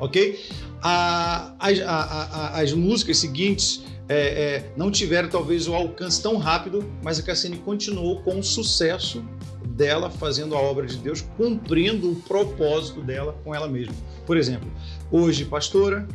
ok? 0.00 0.40
A, 0.82 1.54
a, 1.60 1.68
a, 1.68 2.60
as 2.60 2.72
músicas 2.72 3.18
seguintes 3.18 3.84
é, 4.10 4.16
é, 4.16 4.72
não 4.76 4.90
tiveram 4.90 5.28
talvez 5.28 5.68
o 5.68 5.74
alcance 5.74 6.20
tão 6.20 6.36
rápido, 6.36 6.84
mas 7.00 7.20
a 7.20 7.22
Cassini 7.22 7.58
continuou 7.58 8.20
com 8.22 8.40
o 8.40 8.42
sucesso 8.42 9.24
dela 9.64 10.10
fazendo 10.10 10.56
a 10.56 10.58
obra 10.60 10.84
de 10.84 10.96
Deus, 10.96 11.20
cumprindo 11.36 12.10
o 12.10 12.16
propósito 12.16 13.00
dela 13.02 13.38
com 13.44 13.54
ela 13.54 13.68
mesma. 13.68 13.94
Por 14.26 14.36
exemplo, 14.36 14.68
hoje 15.12 15.44
pastora, 15.44 16.08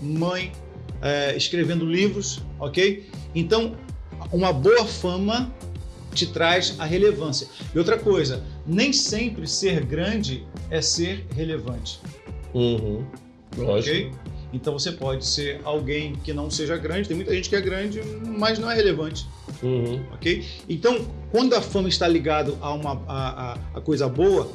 mãe, 0.00 0.52
é, 1.02 1.36
escrevendo 1.36 1.84
livros, 1.84 2.40
ok? 2.60 3.10
Então, 3.34 3.74
uma 4.30 4.52
boa 4.52 4.86
fama 4.86 5.52
te 6.14 6.26
traz 6.26 6.76
a 6.78 6.84
relevância. 6.84 7.48
E 7.74 7.78
outra 7.78 7.98
coisa, 7.98 8.44
nem 8.64 8.92
sempre 8.92 9.48
ser 9.48 9.84
grande 9.84 10.46
é 10.70 10.80
ser 10.80 11.26
relevante. 11.34 11.98
Uhum. 12.54 13.04
Ok? 13.58 14.12
Então 14.52 14.72
você 14.72 14.92
pode 14.92 15.26
ser 15.26 15.60
alguém 15.64 16.14
que 16.16 16.32
não 16.32 16.50
seja 16.50 16.76
grande, 16.76 17.08
tem 17.08 17.16
muita 17.16 17.34
gente 17.34 17.48
que 17.48 17.56
é 17.56 17.60
grande, 17.60 18.00
mas 18.24 18.58
não 18.58 18.70
é 18.70 18.74
relevante. 18.74 19.26
Uhum. 19.62 20.04
Ok? 20.12 20.44
Então, 20.68 21.06
quando 21.30 21.54
a 21.54 21.62
fama 21.62 21.88
está 21.88 22.06
ligada 22.06 22.52
a 22.60 22.72
uma 22.72 23.02
a, 23.06 23.52
a, 23.52 23.58
a 23.74 23.80
coisa 23.80 24.08
boa, 24.08 24.50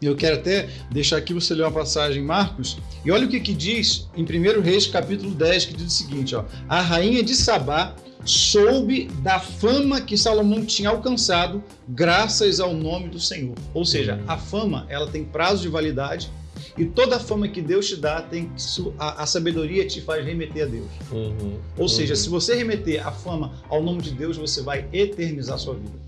Eu 0.00 0.14
quero 0.14 0.36
até 0.36 0.68
deixar 0.92 1.16
aqui 1.16 1.34
você 1.34 1.54
ler 1.54 1.64
uma 1.64 1.72
passagem, 1.72 2.22
Marcos, 2.22 2.78
e 3.04 3.10
olha 3.10 3.26
o 3.26 3.28
que, 3.28 3.40
que 3.40 3.52
diz 3.52 4.08
em 4.16 4.22
1 4.22 4.60
Reis, 4.60 4.86
capítulo 4.86 5.34
10, 5.34 5.64
que 5.66 5.74
diz 5.74 5.86
o 5.86 5.90
seguinte: 5.90 6.36
ó, 6.36 6.44
a 6.68 6.80
rainha 6.80 7.22
de 7.22 7.34
Sabá 7.34 7.96
soube 8.24 9.08
da 9.22 9.40
fama 9.40 10.00
que 10.00 10.16
Salomão 10.16 10.64
tinha 10.64 10.90
alcançado 10.90 11.64
graças 11.88 12.60
ao 12.60 12.74
nome 12.74 13.08
do 13.08 13.18
Senhor. 13.18 13.56
Ou 13.74 13.84
seja, 13.84 14.20
a 14.26 14.36
fama 14.36 14.86
ela 14.88 15.08
tem 15.08 15.24
prazo 15.24 15.62
de 15.62 15.68
validade 15.68 16.30
e 16.78 16.84
toda 16.86 17.16
a 17.16 17.20
fama 17.20 17.48
que 17.48 17.60
Deus 17.60 17.88
te 17.88 17.96
dá 17.96 18.22
tem 18.22 18.50
a, 18.98 19.24
a 19.24 19.26
sabedoria 19.26 19.84
te 19.86 20.00
faz 20.00 20.24
remeter 20.24 20.64
a 20.64 20.66
Deus. 20.66 20.86
Uhum, 21.10 21.58
Ou 21.76 21.82
uhum. 21.82 21.88
seja, 21.88 22.14
se 22.14 22.28
você 22.28 22.54
remeter 22.54 23.04
a 23.06 23.10
fama 23.10 23.52
ao 23.68 23.82
nome 23.82 24.00
de 24.00 24.12
Deus, 24.12 24.36
você 24.36 24.62
vai 24.62 24.86
eternizar 24.92 25.56
a 25.56 25.58
sua 25.58 25.74
vida. 25.74 25.98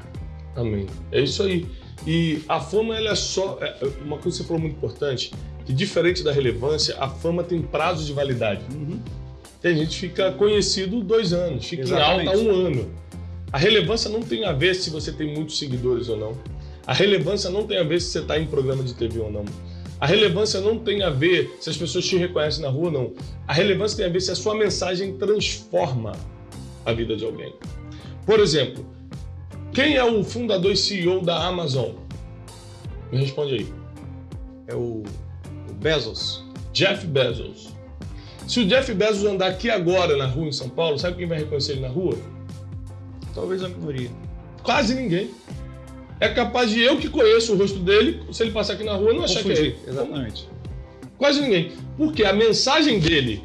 Amém. 0.54 0.86
É 1.10 1.20
isso 1.20 1.42
aí. 1.42 1.66
E 2.06 2.40
a 2.48 2.60
fama 2.60 2.96
ela 2.96 3.10
é 3.10 3.14
só 3.14 3.58
é, 3.60 3.76
uma 4.04 4.16
coisa 4.16 4.38
que 4.38 4.42
você 4.42 4.44
falou 4.44 4.60
muito 4.60 4.76
importante, 4.76 5.32
que 5.66 5.72
diferente 5.72 6.22
da 6.22 6.32
relevância, 6.32 6.96
a 6.98 7.08
fama 7.08 7.42
tem 7.42 7.60
prazo 7.60 8.04
de 8.04 8.12
validade. 8.12 8.62
Uhum. 8.72 9.00
Tem 9.60 9.76
gente 9.76 9.90
que 9.90 10.08
fica 10.08 10.32
conhecido 10.32 11.02
dois 11.02 11.32
anos, 11.32 11.66
fica 11.66 11.82
Exatamente. 11.82 12.24
em 12.24 12.28
alta 12.28 12.40
um 12.40 12.66
ano. 12.66 12.90
A 13.52 13.58
relevância 13.58 14.08
não 14.08 14.22
tem 14.22 14.44
a 14.44 14.52
ver 14.52 14.74
se 14.74 14.88
você 14.88 15.12
tem 15.12 15.34
muitos 15.34 15.58
seguidores 15.58 16.08
ou 16.08 16.16
não. 16.16 16.38
A 16.86 16.94
relevância 16.94 17.50
não 17.50 17.66
tem 17.66 17.76
a 17.76 17.82
ver 17.82 18.00
se 18.00 18.10
você 18.10 18.20
está 18.20 18.38
em 18.38 18.46
programa 18.46 18.82
de 18.82 18.94
TV 18.94 19.18
ou 19.18 19.30
não. 19.30 19.44
A 20.00 20.06
relevância 20.06 20.60
não 20.60 20.78
tem 20.78 21.02
a 21.02 21.10
ver 21.10 21.58
se 21.60 21.68
as 21.68 21.76
pessoas 21.76 22.06
te 22.06 22.16
reconhecem 22.16 22.62
na 22.62 22.70
rua 22.70 22.86
ou 22.86 22.90
não. 22.90 23.12
A 23.46 23.52
relevância 23.52 23.98
tem 23.98 24.06
a 24.06 24.08
ver 24.08 24.20
se 24.20 24.30
a 24.30 24.34
sua 24.34 24.54
mensagem 24.54 25.18
transforma 25.18 26.12
a 26.86 26.92
vida 26.92 27.14
de 27.14 27.24
alguém. 27.24 27.54
Por 28.24 28.40
exemplo, 28.40 28.86
quem 29.74 29.96
é 29.96 30.04
o 30.04 30.24
fundador 30.24 30.72
e 30.72 30.76
CEO 30.76 31.20
da 31.20 31.46
Amazon? 31.46 31.90
Me 33.12 33.18
responde 33.18 33.56
aí. 33.56 33.66
É 34.68 34.74
o, 34.74 35.02
o 35.68 35.72
Bezos. 35.74 36.44
Jeff 36.72 37.06
Bezos. 37.06 37.68
Se 38.48 38.60
o 38.60 38.66
Jeff 38.66 38.94
Bezos 38.94 39.26
andar 39.26 39.48
aqui 39.48 39.68
agora 39.68 40.16
na 40.16 40.26
rua 40.26 40.48
em 40.48 40.52
São 40.52 40.68
Paulo, 40.70 40.98
sabe 40.98 41.18
quem 41.18 41.26
vai 41.26 41.40
reconhecer 41.40 41.72
ele 41.72 41.82
na 41.82 41.88
rua? 41.88 42.16
Talvez 43.34 43.62
a 43.62 43.68
minoria. 43.68 44.10
Quase 44.62 44.94
ninguém 44.94 45.30
é 46.20 46.28
capaz 46.28 46.70
de 46.70 46.80
eu 46.80 46.98
que 46.98 47.08
conheço 47.08 47.54
o 47.54 47.56
rosto 47.56 47.78
dele, 47.78 48.22
se 48.30 48.42
ele 48.42 48.52
passar 48.52 48.74
aqui 48.74 48.84
na 48.84 48.94
rua, 48.94 49.14
não 49.14 49.24
achar 49.24 49.42
Confundir, 49.42 49.56
que 49.56 49.62
é 49.62 49.64
ele. 49.64 49.76
Exatamente. 49.88 50.48
Quase 51.16 51.40
ninguém. 51.40 51.72
Porque 51.96 52.24
a 52.24 52.32
mensagem 52.32 53.00
dele, 53.00 53.42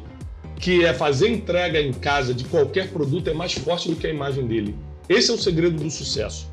que 0.60 0.84
é 0.84 0.92
fazer 0.92 1.28
entrega 1.28 1.80
em 1.80 1.92
casa 1.92 2.34
de 2.34 2.44
qualquer 2.44 2.90
produto, 2.90 3.30
é 3.30 3.34
mais 3.34 3.54
forte 3.54 3.88
do 3.88 3.96
que 3.96 4.06
a 4.06 4.10
imagem 4.10 4.46
dele. 4.46 4.74
Esse 5.08 5.30
é 5.30 5.34
o 5.34 5.38
segredo 5.38 5.82
do 5.82 5.90
sucesso. 5.90 6.48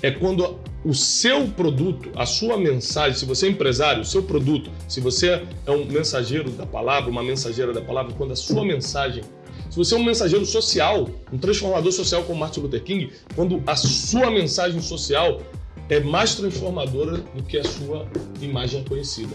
É 0.00 0.10
quando 0.10 0.58
o 0.84 0.94
seu 0.94 1.46
produto, 1.48 2.10
a 2.16 2.26
sua 2.26 2.56
mensagem, 2.56 3.14
se 3.16 3.24
você 3.24 3.46
é 3.46 3.50
empresário, 3.50 4.02
o 4.02 4.04
seu 4.04 4.22
produto, 4.22 4.70
se 4.88 5.00
você 5.00 5.42
é 5.66 5.70
um 5.70 5.84
mensageiro 5.84 6.50
da 6.50 6.66
palavra, 6.66 7.10
uma 7.10 7.22
mensageira 7.22 7.72
da 7.72 7.80
palavra, 7.80 8.12
quando 8.14 8.32
a 8.32 8.36
sua 8.36 8.64
mensagem 8.64 9.22
se 9.72 9.78
você 9.78 9.94
é 9.94 9.96
um 9.96 10.04
mensageiro 10.04 10.44
social, 10.44 11.08
um 11.32 11.38
transformador 11.38 11.90
social 11.92 12.22
como 12.24 12.38
Martin 12.38 12.60
Luther 12.60 12.82
King, 12.82 13.10
quando 13.34 13.62
a 13.66 13.74
sua 13.74 14.30
mensagem 14.30 14.82
social 14.82 15.40
é 15.88 15.98
mais 15.98 16.34
transformadora 16.34 17.16
do 17.34 17.42
que 17.42 17.56
a 17.56 17.64
sua 17.64 18.06
imagem 18.42 18.84
conhecida. 18.84 19.34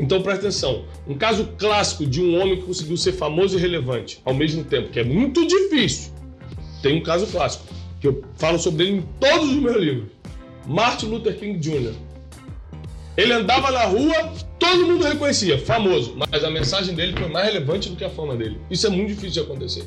Então 0.00 0.20
presta 0.20 0.48
atenção, 0.48 0.84
um 1.06 1.16
caso 1.16 1.50
clássico 1.56 2.04
de 2.04 2.20
um 2.20 2.40
homem 2.40 2.56
que 2.56 2.62
conseguiu 2.62 2.96
ser 2.96 3.12
famoso 3.12 3.56
e 3.56 3.60
relevante 3.60 4.20
ao 4.24 4.34
mesmo 4.34 4.64
tempo, 4.64 4.90
que 4.90 4.98
é 4.98 5.04
muito 5.04 5.46
difícil. 5.46 6.12
Tem 6.82 6.98
um 6.98 7.04
caso 7.04 7.28
clássico, 7.28 7.64
que 8.00 8.08
eu 8.08 8.24
falo 8.34 8.58
sobre 8.58 8.82
ele 8.82 8.96
em 8.96 9.02
todos 9.20 9.48
os 9.48 9.58
meus 9.58 9.76
livros. 9.76 10.08
Martin 10.66 11.06
Luther 11.06 11.38
King 11.38 11.56
Jr. 11.56 11.94
Ele 13.16 13.32
andava 13.32 13.70
na 13.70 13.84
rua, 13.84 14.32
todo 14.62 14.86
mundo 14.86 15.04
reconhecia, 15.04 15.58
famoso, 15.58 16.14
mas 16.16 16.44
a 16.44 16.48
mensagem 16.48 16.94
dele 16.94 17.14
foi 17.18 17.28
mais 17.28 17.46
relevante 17.46 17.88
do 17.88 17.96
que 17.96 18.04
a 18.04 18.10
fama 18.10 18.36
dele. 18.36 18.58
Isso 18.70 18.86
é 18.86 18.90
muito 18.90 19.08
difícil 19.08 19.30
de 19.30 19.40
acontecer. 19.40 19.84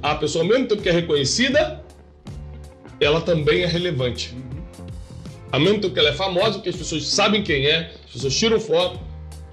A 0.00 0.14
pessoa, 0.14 0.44
ao 0.44 0.48
mesmo 0.48 0.68
tempo 0.68 0.80
que 0.80 0.88
é 0.88 0.92
reconhecida, 0.92 1.84
ela 3.00 3.20
também 3.20 3.62
é 3.62 3.66
relevante. 3.66 4.32
Ao 5.50 5.58
mesmo 5.58 5.80
tempo 5.80 5.92
que 5.92 5.98
ela 5.98 6.10
é 6.10 6.12
famosa, 6.12 6.54
porque 6.54 6.68
as 6.68 6.76
pessoas 6.76 7.04
sabem 7.04 7.42
quem 7.42 7.66
é, 7.66 7.92
as 8.04 8.12
pessoas 8.12 8.36
tiram 8.36 8.60
foto, 8.60 9.00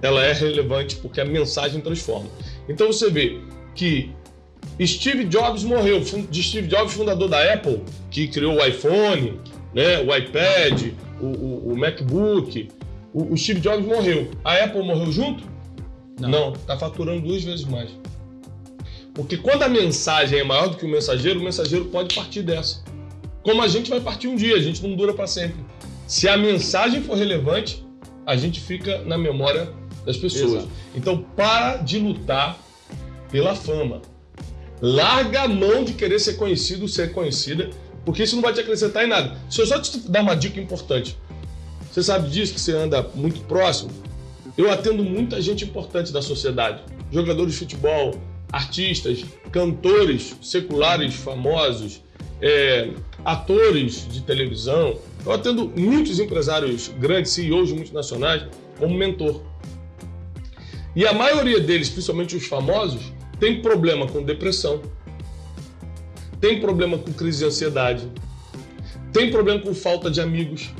ela 0.00 0.24
é 0.24 0.32
relevante 0.32 0.94
porque 0.96 1.20
a 1.20 1.24
mensagem 1.24 1.80
transforma. 1.80 2.28
Então 2.68 2.86
você 2.86 3.10
vê 3.10 3.40
que 3.74 4.12
Steve 4.84 5.24
Jobs 5.24 5.64
morreu, 5.64 6.00
de 6.00 6.42
Steve 6.44 6.68
Jobs, 6.68 6.94
fundador 6.94 7.28
da 7.28 7.52
Apple, 7.52 7.82
que 8.08 8.28
criou 8.28 8.54
o 8.54 8.64
iPhone, 8.64 9.40
né, 9.74 9.98
o 9.98 10.16
iPad, 10.16 10.92
o, 11.20 11.26
o, 11.26 11.72
o 11.72 11.76
MacBook, 11.76 12.68
o, 13.14 13.32
o, 13.32 13.36
Steve 13.36 13.60
Jobs 13.60 13.86
morreu. 13.86 14.30
A 14.44 14.54
Apple 14.54 14.82
morreu 14.82 15.10
junto? 15.12 15.44
Não. 16.20 16.28
Não, 16.28 16.52
tá 16.52 16.76
faturando 16.76 17.22
duas 17.22 17.44
vezes 17.44 17.64
mais. 17.64 17.88
Porque 19.14 19.36
quando 19.36 19.62
a 19.62 19.68
mensagem 19.68 20.40
é 20.40 20.44
maior 20.44 20.68
do 20.68 20.76
que 20.76 20.84
o 20.84 20.88
mensageiro, 20.88 21.38
o 21.38 21.44
mensageiro 21.44 21.84
pode 21.86 22.12
partir 22.14 22.42
dessa. 22.42 22.82
Como 23.44 23.62
a 23.62 23.68
gente 23.68 23.88
vai 23.88 24.00
partir 24.00 24.26
um 24.26 24.34
dia, 24.34 24.56
a 24.56 24.60
gente 24.60 24.82
não 24.82 24.96
dura 24.96 25.14
para 25.14 25.28
sempre. 25.28 25.64
Se 26.08 26.28
a 26.28 26.36
mensagem 26.36 27.02
for 27.02 27.16
relevante, 27.16 27.86
a 28.26 28.36
gente 28.36 28.60
fica 28.60 28.98
na 29.04 29.16
memória 29.16 29.72
das 30.04 30.16
pessoas. 30.16 30.54
Exato. 30.54 30.68
Então, 30.96 31.24
para 31.36 31.76
de 31.76 31.98
lutar 31.98 32.58
pela 33.30 33.54
fama. 33.54 34.02
Larga 34.82 35.42
a 35.42 35.48
mão 35.48 35.84
de 35.84 35.92
querer 35.92 36.18
ser 36.18 36.34
conhecido, 36.34 36.88
ser 36.88 37.12
conhecida 37.12 37.70
porque 38.04 38.22
isso 38.22 38.36
não 38.36 38.42
vai 38.42 38.52
te 38.52 38.60
acrescentar 38.60 39.04
em 39.04 39.08
nada. 39.08 39.36
Se 39.48 39.60
eu 39.60 39.66
só 39.66 39.80
te 39.80 39.98
dar 40.08 40.22
uma 40.22 40.34
dica 40.34 40.60
importante, 40.60 41.16
você 41.94 42.02
sabe 42.02 42.28
disso, 42.28 42.54
que 42.54 42.60
você 42.60 42.72
anda 42.72 43.08
muito 43.14 43.40
próximo. 43.42 43.88
Eu 44.58 44.68
atendo 44.68 45.04
muita 45.04 45.40
gente 45.40 45.64
importante 45.64 46.12
da 46.12 46.20
sociedade, 46.20 46.82
jogadores 47.12 47.52
de 47.52 47.58
futebol, 47.60 48.20
artistas, 48.50 49.24
cantores 49.52 50.34
seculares 50.42 51.14
famosos, 51.14 52.02
é, 52.42 52.90
atores 53.24 54.08
de 54.10 54.22
televisão. 54.22 54.98
Eu 55.24 55.30
atendo 55.30 55.72
muitos 55.76 56.18
empresários 56.18 56.88
grandes, 56.98 57.30
CEOs 57.30 57.68
de 57.68 57.74
multinacionais, 57.74 58.42
como 58.76 58.98
mentor. 58.98 59.40
E 60.96 61.06
a 61.06 61.12
maioria 61.12 61.60
deles, 61.60 61.88
principalmente 61.90 62.34
os 62.34 62.44
famosos, 62.44 63.02
tem 63.38 63.62
problema 63.62 64.08
com 64.08 64.20
depressão, 64.20 64.82
tem 66.40 66.60
problema 66.60 66.98
com 66.98 67.12
crise 67.12 67.38
de 67.38 67.44
ansiedade, 67.44 68.08
tem 69.12 69.30
problema 69.30 69.60
com 69.60 69.72
falta 69.72 70.10
de 70.10 70.20
amigos, 70.20 70.70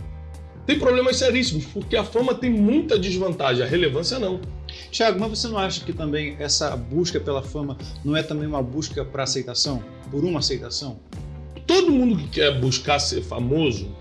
tem 0.66 0.78
problemas 0.78 1.16
seríssimos, 1.16 1.66
porque 1.66 1.96
a 1.96 2.04
fama 2.04 2.34
tem 2.34 2.50
muita 2.50 2.98
desvantagem, 2.98 3.62
a 3.62 3.66
relevância 3.66 4.18
não. 4.18 4.40
Tiago, 4.90 5.20
mas 5.20 5.38
você 5.38 5.48
não 5.48 5.58
acha 5.58 5.84
que 5.84 5.92
também 5.92 6.36
essa 6.38 6.74
busca 6.76 7.20
pela 7.20 7.42
fama 7.42 7.76
não 8.04 8.16
é 8.16 8.22
também 8.22 8.46
uma 8.46 8.62
busca 8.62 9.04
para 9.04 9.24
aceitação? 9.24 9.84
Por 10.10 10.24
uma 10.24 10.38
aceitação? 10.38 10.98
Todo 11.66 11.90
mundo 11.90 12.16
que 12.16 12.28
quer 12.28 12.58
buscar 12.60 12.98
ser 12.98 13.22
famoso, 13.22 13.94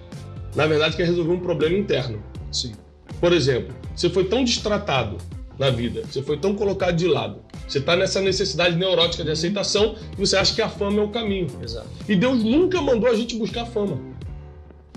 na 0.56 0.66
verdade, 0.66 0.96
quer 0.96 1.06
resolver 1.06 1.34
um 1.34 1.40
problema 1.40 1.78
interno. 1.78 2.22
Sim. 2.52 2.74
Por 3.20 3.34
exemplo, 3.34 3.74
você 3.96 4.10
foi 4.10 4.26
tão 4.26 4.44
destratado 4.44 5.18
na 5.58 5.70
vida, 5.70 6.04
você 6.10 6.22
foi 6.22 6.38
tão 6.38 6.56
colocado 6.56 6.96
de 6.96 7.08
lado, 7.08 7.42
você 7.68 7.80
está 7.80 7.96
nessa 7.96 8.22
necessidade 8.22 8.76
neurótica 8.76 9.24
de 9.24 9.32
aceitação 9.32 9.96
e 10.12 10.20
você 10.26 10.36
acha 10.36 10.54
que 10.54 10.62
a 10.62 10.70
fama 10.70 11.02
é 11.02 11.04
o 11.04 11.10
caminho. 11.10 11.48
Exato. 11.62 11.88
E 12.08 12.16
Deus 12.16 12.44
nunca 12.44 12.82
mandou 12.82 13.10
a 13.10 13.16
gente 13.16 13.36
buscar 13.36 13.66
fama. 13.66 14.00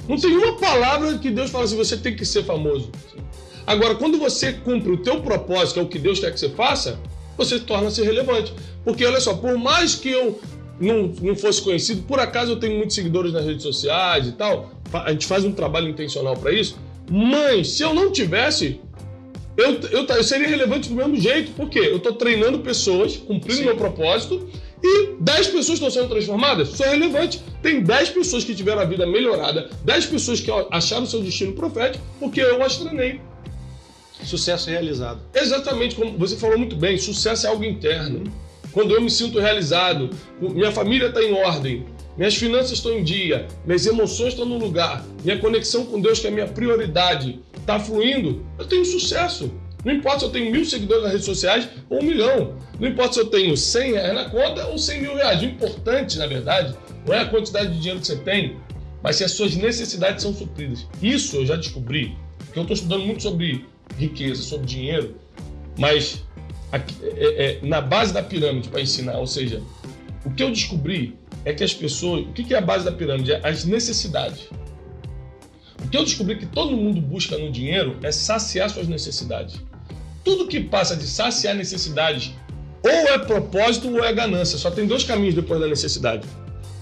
Não 0.08 0.16
tem 0.16 0.36
uma 0.36 0.56
palavra 0.56 1.18
que 1.18 1.30
Deus 1.30 1.50
fala 1.50 1.64
assim, 1.64 1.76
você 1.76 1.96
tem 1.96 2.14
que 2.14 2.24
ser 2.24 2.44
famoso. 2.44 2.90
Agora, 3.66 3.96
quando 3.96 4.18
você 4.18 4.52
cumpre 4.52 4.92
o 4.92 4.98
teu 4.98 5.20
propósito, 5.20 5.74
que 5.74 5.80
é 5.80 5.82
o 5.82 5.88
que 5.88 5.98
Deus 5.98 6.20
quer 6.20 6.32
que 6.32 6.38
você 6.38 6.48
faça, 6.50 6.98
você 7.36 7.58
torna-se 7.58 8.02
relevante. 8.02 8.52
Porque, 8.84 9.04
olha 9.04 9.20
só, 9.20 9.34
por 9.34 9.58
mais 9.58 9.96
que 9.96 10.10
eu 10.10 10.40
não, 10.80 11.12
não 11.20 11.34
fosse 11.34 11.60
conhecido, 11.60 12.02
por 12.02 12.20
acaso 12.20 12.52
eu 12.52 12.60
tenho 12.60 12.76
muitos 12.76 12.94
seguidores 12.94 13.32
nas 13.32 13.44
redes 13.44 13.62
sociais 13.62 14.28
e 14.28 14.32
tal, 14.32 14.70
a 14.92 15.10
gente 15.10 15.26
faz 15.26 15.44
um 15.44 15.52
trabalho 15.52 15.88
intencional 15.88 16.36
para 16.36 16.52
isso, 16.52 16.78
mas 17.10 17.70
se 17.70 17.82
eu 17.82 17.92
não 17.92 18.12
tivesse, 18.12 18.80
eu, 19.56 19.80
eu, 19.90 20.06
eu 20.06 20.24
seria 20.24 20.48
relevante 20.48 20.88
do 20.88 20.94
mesmo 20.94 21.16
jeito. 21.16 21.52
Por 21.52 21.68
quê? 21.68 21.80
Eu 21.80 21.96
estou 21.96 22.12
treinando 22.12 22.60
pessoas, 22.60 23.16
cumprindo 23.16 23.58
Sim. 23.58 23.64
meu 23.64 23.76
propósito, 23.76 24.48
e 24.82 25.14
10 25.20 25.46
pessoas 25.48 25.78
estão 25.78 25.90
sendo 25.90 26.08
transformadas. 26.08 26.68
Isso 26.70 26.84
é 26.84 26.90
relevante. 26.90 27.42
Tem 27.62 27.82
10 27.82 28.10
pessoas 28.10 28.44
que 28.44 28.54
tiveram 28.54 28.82
a 28.82 28.84
vida 28.84 29.06
melhorada, 29.06 29.70
10 29.84 30.06
pessoas 30.06 30.40
que 30.40 30.50
acharam 30.70 31.06
seu 31.06 31.20
destino 31.22 31.52
profético, 31.52 32.04
porque 32.20 32.40
eu 32.40 32.62
as 32.62 32.76
treinei. 32.76 33.20
Sucesso 34.24 34.70
realizado. 34.70 35.20
Exatamente, 35.34 35.94
como 35.94 36.16
você 36.18 36.36
falou 36.36 36.58
muito 36.58 36.76
bem, 36.76 36.98
sucesso 36.98 37.46
é 37.46 37.50
algo 37.50 37.64
interno. 37.64 38.24
Quando 38.72 38.94
eu 38.94 39.00
me 39.00 39.10
sinto 39.10 39.38
realizado, 39.38 40.10
minha 40.40 40.70
família 40.70 41.08
está 41.08 41.22
em 41.22 41.32
ordem, 41.32 41.86
minhas 42.16 42.34
finanças 42.34 42.72
estão 42.72 42.92
em 42.92 43.04
dia, 43.04 43.46
minhas 43.64 43.86
emoções 43.86 44.28
estão 44.28 44.44
no 44.44 44.58
lugar, 44.58 45.04
minha 45.24 45.38
conexão 45.38 45.86
com 45.86 46.00
Deus, 46.00 46.18
que 46.18 46.26
é 46.26 46.30
a 46.30 46.32
minha 46.32 46.46
prioridade, 46.46 47.40
está 47.56 47.78
fluindo, 47.78 48.44
eu 48.58 48.66
tenho 48.66 48.84
sucesso. 48.84 49.50
Não 49.86 49.92
importa 49.92 50.18
se 50.18 50.24
eu 50.24 50.30
tenho 50.30 50.50
mil 50.50 50.64
seguidores 50.64 51.04
nas 51.04 51.12
redes 51.12 51.26
sociais 51.26 51.68
ou 51.88 52.02
um 52.02 52.02
milhão. 52.02 52.56
Não 52.80 52.88
importa 52.88 53.12
se 53.14 53.20
eu 53.20 53.26
tenho 53.26 53.56
100 53.56 53.92
reais 53.92 54.14
na 54.14 54.28
conta 54.28 54.66
ou 54.66 54.76
100 54.76 55.00
mil 55.00 55.14
reais. 55.14 55.40
O 55.40 55.44
importante, 55.44 56.18
na 56.18 56.26
verdade, 56.26 56.74
não 57.06 57.14
é 57.14 57.20
a 57.20 57.26
quantidade 57.26 57.72
de 57.72 57.78
dinheiro 57.78 58.00
que 58.00 58.08
você 58.08 58.16
tem, 58.16 58.56
mas 59.00 59.14
se 59.14 59.22
as 59.22 59.30
suas 59.30 59.54
necessidades 59.54 60.24
são 60.24 60.34
supridas. 60.34 60.88
Isso 61.00 61.36
eu 61.36 61.46
já 61.46 61.54
descobri, 61.54 62.18
porque 62.38 62.58
eu 62.58 62.62
estou 62.62 62.74
estudando 62.74 63.06
muito 63.06 63.22
sobre 63.22 63.64
riqueza, 63.96 64.42
sobre 64.42 64.66
dinheiro, 64.66 65.14
mas 65.78 66.24
aqui, 66.72 66.96
é, 67.04 67.44
é, 67.44 67.60
na 67.62 67.80
base 67.80 68.12
da 68.12 68.24
pirâmide 68.24 68.68
para 68.68 68.80
ensinar, 68.80 69.18
ou 69.18 69.26
seja, 69.28 69.62
o 70.24 70.32
que 70.32 70.42
eu 70.42 70.50
descobri 70.50 71.16
é 71.44 71.54
que 71.54 71.62
as 71.62 71.72
pessoas. 71.72 72.26
O 72.26 72.32
que 72.32 72.52
é 72.52 72.58
a 72.58 72.60
base 72.60 72.84
da 72.84 72.90
pirâmide? 72.90 73.34
As 73.34 73.64
necessidades. 73.64 74.50
O 75.84 75.88
que 75.88 75.96
eu 75.96 76.02
descobri 76.02 76.36
que 76.36 76.46
todo 76.46 76.76
mundo 76.76 77.00
busca 77.00 77.38
no 77.38 77.52
dinheiro 77.52 77.96
é 78.02 78.10
saciar 78.10 78.68
suas 78.68 78.88
necessidades. 78.88 79.60
Tudo 80.26 80.48
que 80.48 80.58
passa 80.58 80.96
de 80.96 81.06
saciar 81.06 81.54
necessidades 81.54 82.32
ou 82.82 82.90
é 82.90 83.16
propósito 83.16 83.88
ou 83.88 84.04
é 84.04 84.12
ganância. 84.12 84.58
Só 84.58 84.72
tem 84.72 84.84
dois 84.84 85.04
caminhos 85.04 85.36
depois 85.36 85.60
da 85.60 85.68
necessidade: 85.68 86.26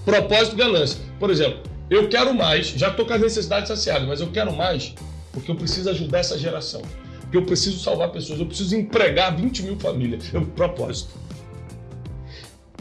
propósito 0.03 0.55
e 0.55 0.57
ganância. 0.57 0.99
Por 1.19 1.29
exemplo, 1.29 1.59
eu 1.87 2.09
quero 2.09 2.33
mais, 2.33 2.69
já 2.69 2.89
estou 2.89 3.05
com 3.05 3.13
as 3.13 3.21
necessidades 3.21 3.67
saciadas, 3.67 4.07
mas 4.07 4.19
eu 4.19 4.31
quero 4.31 4.51
mais 4.51 4.95
porque 5.31 5.51
eu 5.51 5.55
preciso 5.55 5.91
ajudar 5.91 6.19
essa 6.19 6.39
geração. 6.39 6.81
Porque 7.21 7.37
eu 7.37 7.43
preciso 7.43 7.79
salvar 7.79 8.09
pessoas, 8.09 8.39
eu 8.39 8.47
preciso 8.47 8.75
empregar 8.75 9.35
20 9.35 9.61
mil 9.61 9.77
famílias. 9.77 10.33
É 10.33 10.39
propósito. 10.39 11.13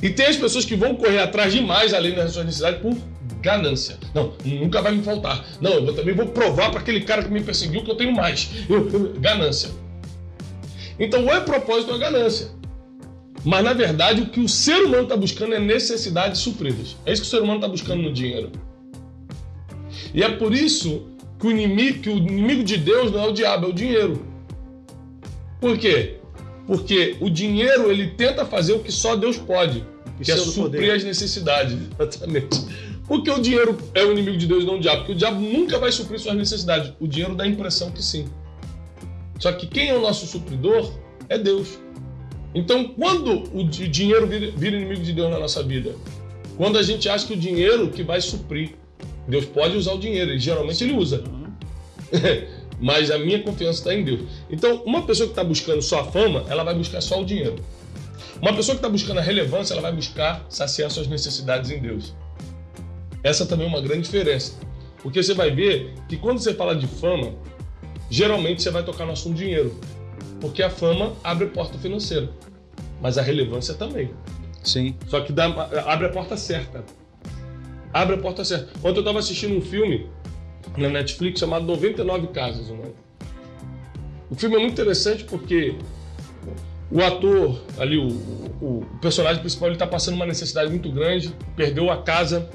E 0.02 0.08
tem 0.08 0.26
as 0.26 0.36
pessoas 0.36 0.64
que 0.64 0.76
vão 0.76 0.94
correr 0.94 1.18
atrás 1.18 1.52
demais 1.52 1.92
além 1.92 2.14
das 2.14 2.32
suas 2.32 2.46
necessidades 2.46 2.80
por 2.80 2.96
ganância. 3.42 3.98
Não, 4.14 4.32
nunca 4.42 4.80
vai 4.80 4.92
me 4.92 5.02
faltar. 5.02 5.44
Não, 5.60 5.72
eu 5.72 5.94
também 5.94 6.14
vou 6.14 6.26
provar 6.28 6.70
para 6.70 6.80
aquele 6.80 7.02
cara 7.02 7.22
que 7.22 7.30
me 7.30 7.42
perseguiu 7.42 7.84
que 7.84 7.90
eu 7.90 7.96
tenho 7.96 8.14
mais. 8.14 8.48
Eu, 8.66 8.88
eu, 8.90 9.14
ganância. 9.20 9.70
Então, 10.98 11.24
ou 11.24 11.32
é 11.32 11.40
propósito 11.40 11.90
ou 11.90 11.96
é 11.96 11.98
ganância. 11.98 12.48
Mas, 13.44 13.62
na 13.62 13.72
verdade, 13.72 14.22
o 14.22 14.26
que 14.26 14.40
o 14.40 14.48
ser 14.48 14.84
humano 14.84 15.02
está 15.02 15.16
buscando 15.16 15.54
é 15.54 15.60
necessidades 15.60 16.40
supridas. 16.40 16.96
É 17.04 17.12
isso 17.12 17.22
que 17.22 17.28
o 17.28 17.30
ser 17.30 17.42
humano 17.42 17.58
está 17.58 17.68
buscando 17.68 18.02
no 18.02 18.12
dinheiro. 18.12 18.50
E 20.14 20.22
é 20.22 20.28
por 20.30 20.54
isso 20.54 21.06
que 21.38 21.46
o, 21.46 21.50
inimigo, 21.50 21.98
que 22.00 22.08
o 22.08 22.16
inimigo 22.16 22.62
de 22.64 22.78
Deus 22.78 23.12
não 23.12 23.20
é 23.20 23.26
o 23.28 23.32
diabo, 23.32 23.66
é 23.66 23.68
o 23.68 23.72
dinheiro. 23.72 24.24
Por 25.60 25.76
quê? 25.76 26.16
Porque 26.66 27.16
o 27.20 27.28
dinheiro 27.28 27.90
ele 27.90 28.08
tenta 28.08 28.46
fazer 28.46 28.72
o 28.72 28.78
que 28.78 28.90
só 28.90 29.14
Deus 29.14 29.36
pode, 29.36 29.84
que 30.22 30.30
é 30.30 30.36
suprir 30.36 30.62
poder. 30.62 30.90
as 30.92 31.04
necessidades. 31.04 31.76
Exatamente. 31.98 32.48
Porque 33.06 33.30
o 33.30 33.38
dinheiro 33.38 33.76
é 33.92 34.02
o 34.04 34.12
inimigo 34.12 34.38
de 34.38 34.46
Deus, 34.46 34.64
não 34.64 34.76
o 34.76 34.80
diabo. 34.80 35.00
Porque 35.00 35.12
o 35.12 35.16
diabo 35.16 35.38
nunca 35.40 35.78
vai 35.78 35.92
suprir 35.92 36.18
suas 36.18 36.36
necessidades. 36.36 36.92
O 36.98 37.06
dinheiro 37.06 37.34
dá 37.34 37.44
a 37.44 37.46
impressão 37.46 37.90
que 37.90 38.02
sim. 38.02 38.26
Só 39.44 39.52
que 39.52 39.66
quem 39.66 39.90
é 39.90 39.94
o 39.94 40.00
nosso 40.00 40.26
supridor 40.26 40.90
é 41.28 41.36
Deus. 41.36 41.78
Então, 42.54 42.88
quando 42.88 43.42
o 43.52 43.62
dinheiro 43.62 44.26
vira, 44.26 44.74
inimigo 44.74 45.02
de 45.02 45.12
Deus 45.12 45.30
na 45.30 45.38
nossa 45.38 45.62
vida? 45.62 45.94
Quando 46.56 46.78
a 46.78 46.82
gente 46.82 47.10
acha 47.10 47.26
que 47.26 47.34
o 47.34 47.36
dinheiro 47.36 47.90
que 47.90 48.02
vai 48.02 48.22
suprir. 48.22 48.70
Deus 49.28 49.44
pode 49.44 49.76
usar 49.76 49.92
o 49.92 49.98
dinheiro, 49.98 50.38
geralmente 50.38 50.82
ele 50.82 50.94
usa. 50.94 51.22
Mas 52.80 53.10
a 53.10 53.18
minha 53.18 53.42
confiança 53.42 53.80
está 53.80 53.94
em 53.94 54.02
Deus. 54.02 54.22
Então, 54.48 54.82
uma 54.86 55.02
pessoa 55.02 55.26
que 55.26 55.32
está 55.32 55.44
buscando 55.44 55.82
só 55.82 56.00
a 56.00 56.04
fama, 56.04 56.46
ela 56.48 56.64
vai 56.64 56.74
buscar 56.74 57.02
só 57.02 57.20
o 57.20 57.24
dinheiro. 57.26 57.56
Uma 58.40 58.54
pessoa 58.54 58.74
que 58.74 58.78
está 58.78 58.88
buscando 58.88 59.18
a 59.18 59.22
relevância, 59.22 59.74
ela 59.74 59.82
vai 59.82 59.92
buscar 59.92 60.46
saciar 60.48 60.90
suas 60.90 61.06
necessidades 61.06 61.70
em 61.70 61.80
Deus. 61.80 62.14
Essa 63.22 63.44
também 63.44 63.66
é 63.66 63.68
uma 63.68 63.82
grande 63.82 64.04
diferença. 64.04 64.58
Porque 65.02 65.22
você 65.22 65.34
vai 65.34 65.50
ver 65.50 65.92
que 66.08 66.16
quando 66.16 66.38
você 66.38 66.54
fala 66.54 66.74
de 66.74 66.86
fama, 66.86 67.34
geralmente 68.14 68.62
você 68.62 68.70
vai 68.70 68.84
tocar 68.84 69.04
no 69.04 69.12
assunto 69.12 69.36
dinheiro. 69.36 69.76
Porque 70.40 70.62
a 70.62 70.70
fama 70.70 71.12
abre 71.24 71.46
porta 71.46 71.76
financeira. 71.78 72.30
Mas 73.00 73.18
a 73.18 73.22
relevância 73.22 73.74
também. 73.74 74.10
Sim. 74.62 74.94
Só 75.08 75.20
que 75.20 75.32
dá, 75.32 75.46
abre 75.86 76.06
a 76.06 76.10
porta 76.10 76.36
certa. 76.36 76.84
Abre 77.92 78.14
a 78.14 78.18
porta 78.18 78.44
certa. 78.44 78.70
Ontem 78.78 78.98
eu 78.98 79.00
estava 79.00 79.18
assistindo 79.18 79.56
um 79.56 79.60
filme 79.60 80.08
na 80.76 80.88
Netflix 80.88 81.40
chamado 81.40 81.64
99 81.66 82.28
Casas. 82.28 82.70
O, 82.70 82.94
o 84.30 84.34
filme 84.36 84.56
é 84.56 84.58
muito 84.60 84.72
interessante 84.72 85.24
porque 85.24 85.74
o 86.90 87.02
ator 87.02 87.60
ali, 87.78 87.98
o, 87.98 88.08
o, 88.08 88.78
o 88.80 88.98
personagem 89.00 89.40
principal, 89.40 89.68
ele 89.68 89.74
está 89.74 89.86
passando 89.86 90.14
uma 90.14 90.26
necessidade 90.26 90.70
muito 90.70 90.90
grande, 90.90 91.34
perdeu 91.56 91.90
a 91.90 92.02
casa 92.02 92.48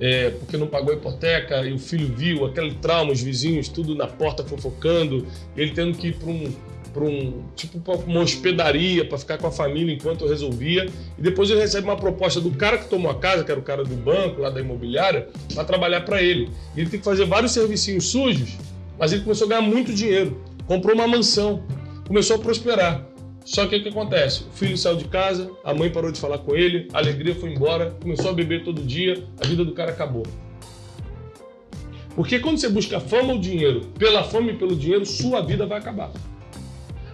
é, 0.00 0.30
porque 0.30 0.56
não 0.56 0.66
pagou 0.66 0.92
a 0.92 0.96
hipoteca 0.96 1.64
e 1.66 1.72
o 1.72 1.78
filho 1.78 2.12
viu 2.14 2.44
aquele 2.44 2.74
trauma, 2.74 3.12
os 3.12 3.20
vizinhos 3.20 3.68
tudo 3.68 3.94
na 3.94 4.06
porta 4.06 4.44
fofocando, 4.44 5.26
ele 5.56 5.72
tendo 5.72 5.96
que 5.96 6.08
ir 6.08 6.16
para 6.16 6.30
um 6.30 6.52
para 6.92 7.04
um 7.04 7.42
tipo 7.56 7.80
pra 7.80 7.94
uma 7.94 8.20
hospedaria 8.20 9.02
para 9.02 9.16
ficar 9.16 9.38
com 9.38 9.46
a 9.46 9.50
família 9.50 9.94
enquanto 9.94 10.26
resolvia. 10.26 10.86
E 11.18 11.22
depois 11.22 11.48
ele 11.48 11.60
recebe 11.60 11.86
uma 11.86 11.96
proposta 11.96 12.38
do 12.38 12.50
cara 12.50 12.76
que 12.76 12.86
tomou 12.86 13.10
a 13.10 13.14
casa 13.14 13.42
que 13.44 13.50
era 13.50 13.58
o 13.58 13.62
cara 13.62 13.82
do 13.82 13.94
banco 13.94 14.42
lá 14.42 14.50
da 14.50 14.60
imobiliária 14.60 15.26
para 15.54 15.64
trabalhar 15.64 16.02
para 16.02 16.20
ele. 16.22 16.50
E 16.76 16.80
ele 16.80 16.90
tem 16.90 16.98
que 16.98 17.04
fazer 17.04 17.24
vários 17.24 17.52
servicinhos 17.52 18.10
sujos 18.10 18.58
mas 18.98 19.12
ele 19.12 19.22
começou 19.22 19.46
a 19.46 19.48
ganhar 19.48 19.62
muito 19.62 19.92
dinheiro. 19.92 20.40
Comprou 20.64 20.94
uma 20.94 21.08
mansão. 21.08 21.64
Começou 22.06 22.36
a 22.36 22.38
prosperar 22.38 23.04
só 23.44 23.66
que 23.66 23.76
o 23.76 23.82
que 23.82 23.88
acontece? 23.88 24.44
O 24.44 24.52
filho 24.52 24.76
saiu 24.76 24.96
de 24.96 25.04
casa, 25.04 25.50
a 25.64 25.74
mãe 25.74 25.90
parou 25.90 26.12
de 26.12 26.20
falar 26.20 26.38
com 26.38 26.54
ele, 26.54 26.88
a 26.92 26.98
alegria 26.98 27.34
foi 27.34 27.52
embora, 27.52 27.96
começou 28.00 28.30
a 28.30 28.34
beber 28.34 28.64
todo 28.64 28.82
dia, 28.82 29.24
a 29.40 29.46
vida 29.46 29.64
do 29.64 29.72
cara 29.72 29.90
acabou. 29.90 30.24
Porque 32.14 32.38
quando 32.38 32.58
você 32.58 32.68
busca 32.68 33.00
fama 33.00 33.32
ou 33.32 33.38
dinheiro, 33.38 33.86
pela 33.98 34.22
fama 34.22 34.50
e 34.50 34.56
pelo 34.56 34.76
dinheiro, 34.76 35.04
sua 35.06 35.40
vida 35.40 35.66
vai 35.66 35.78
acabar. 35.78 36.12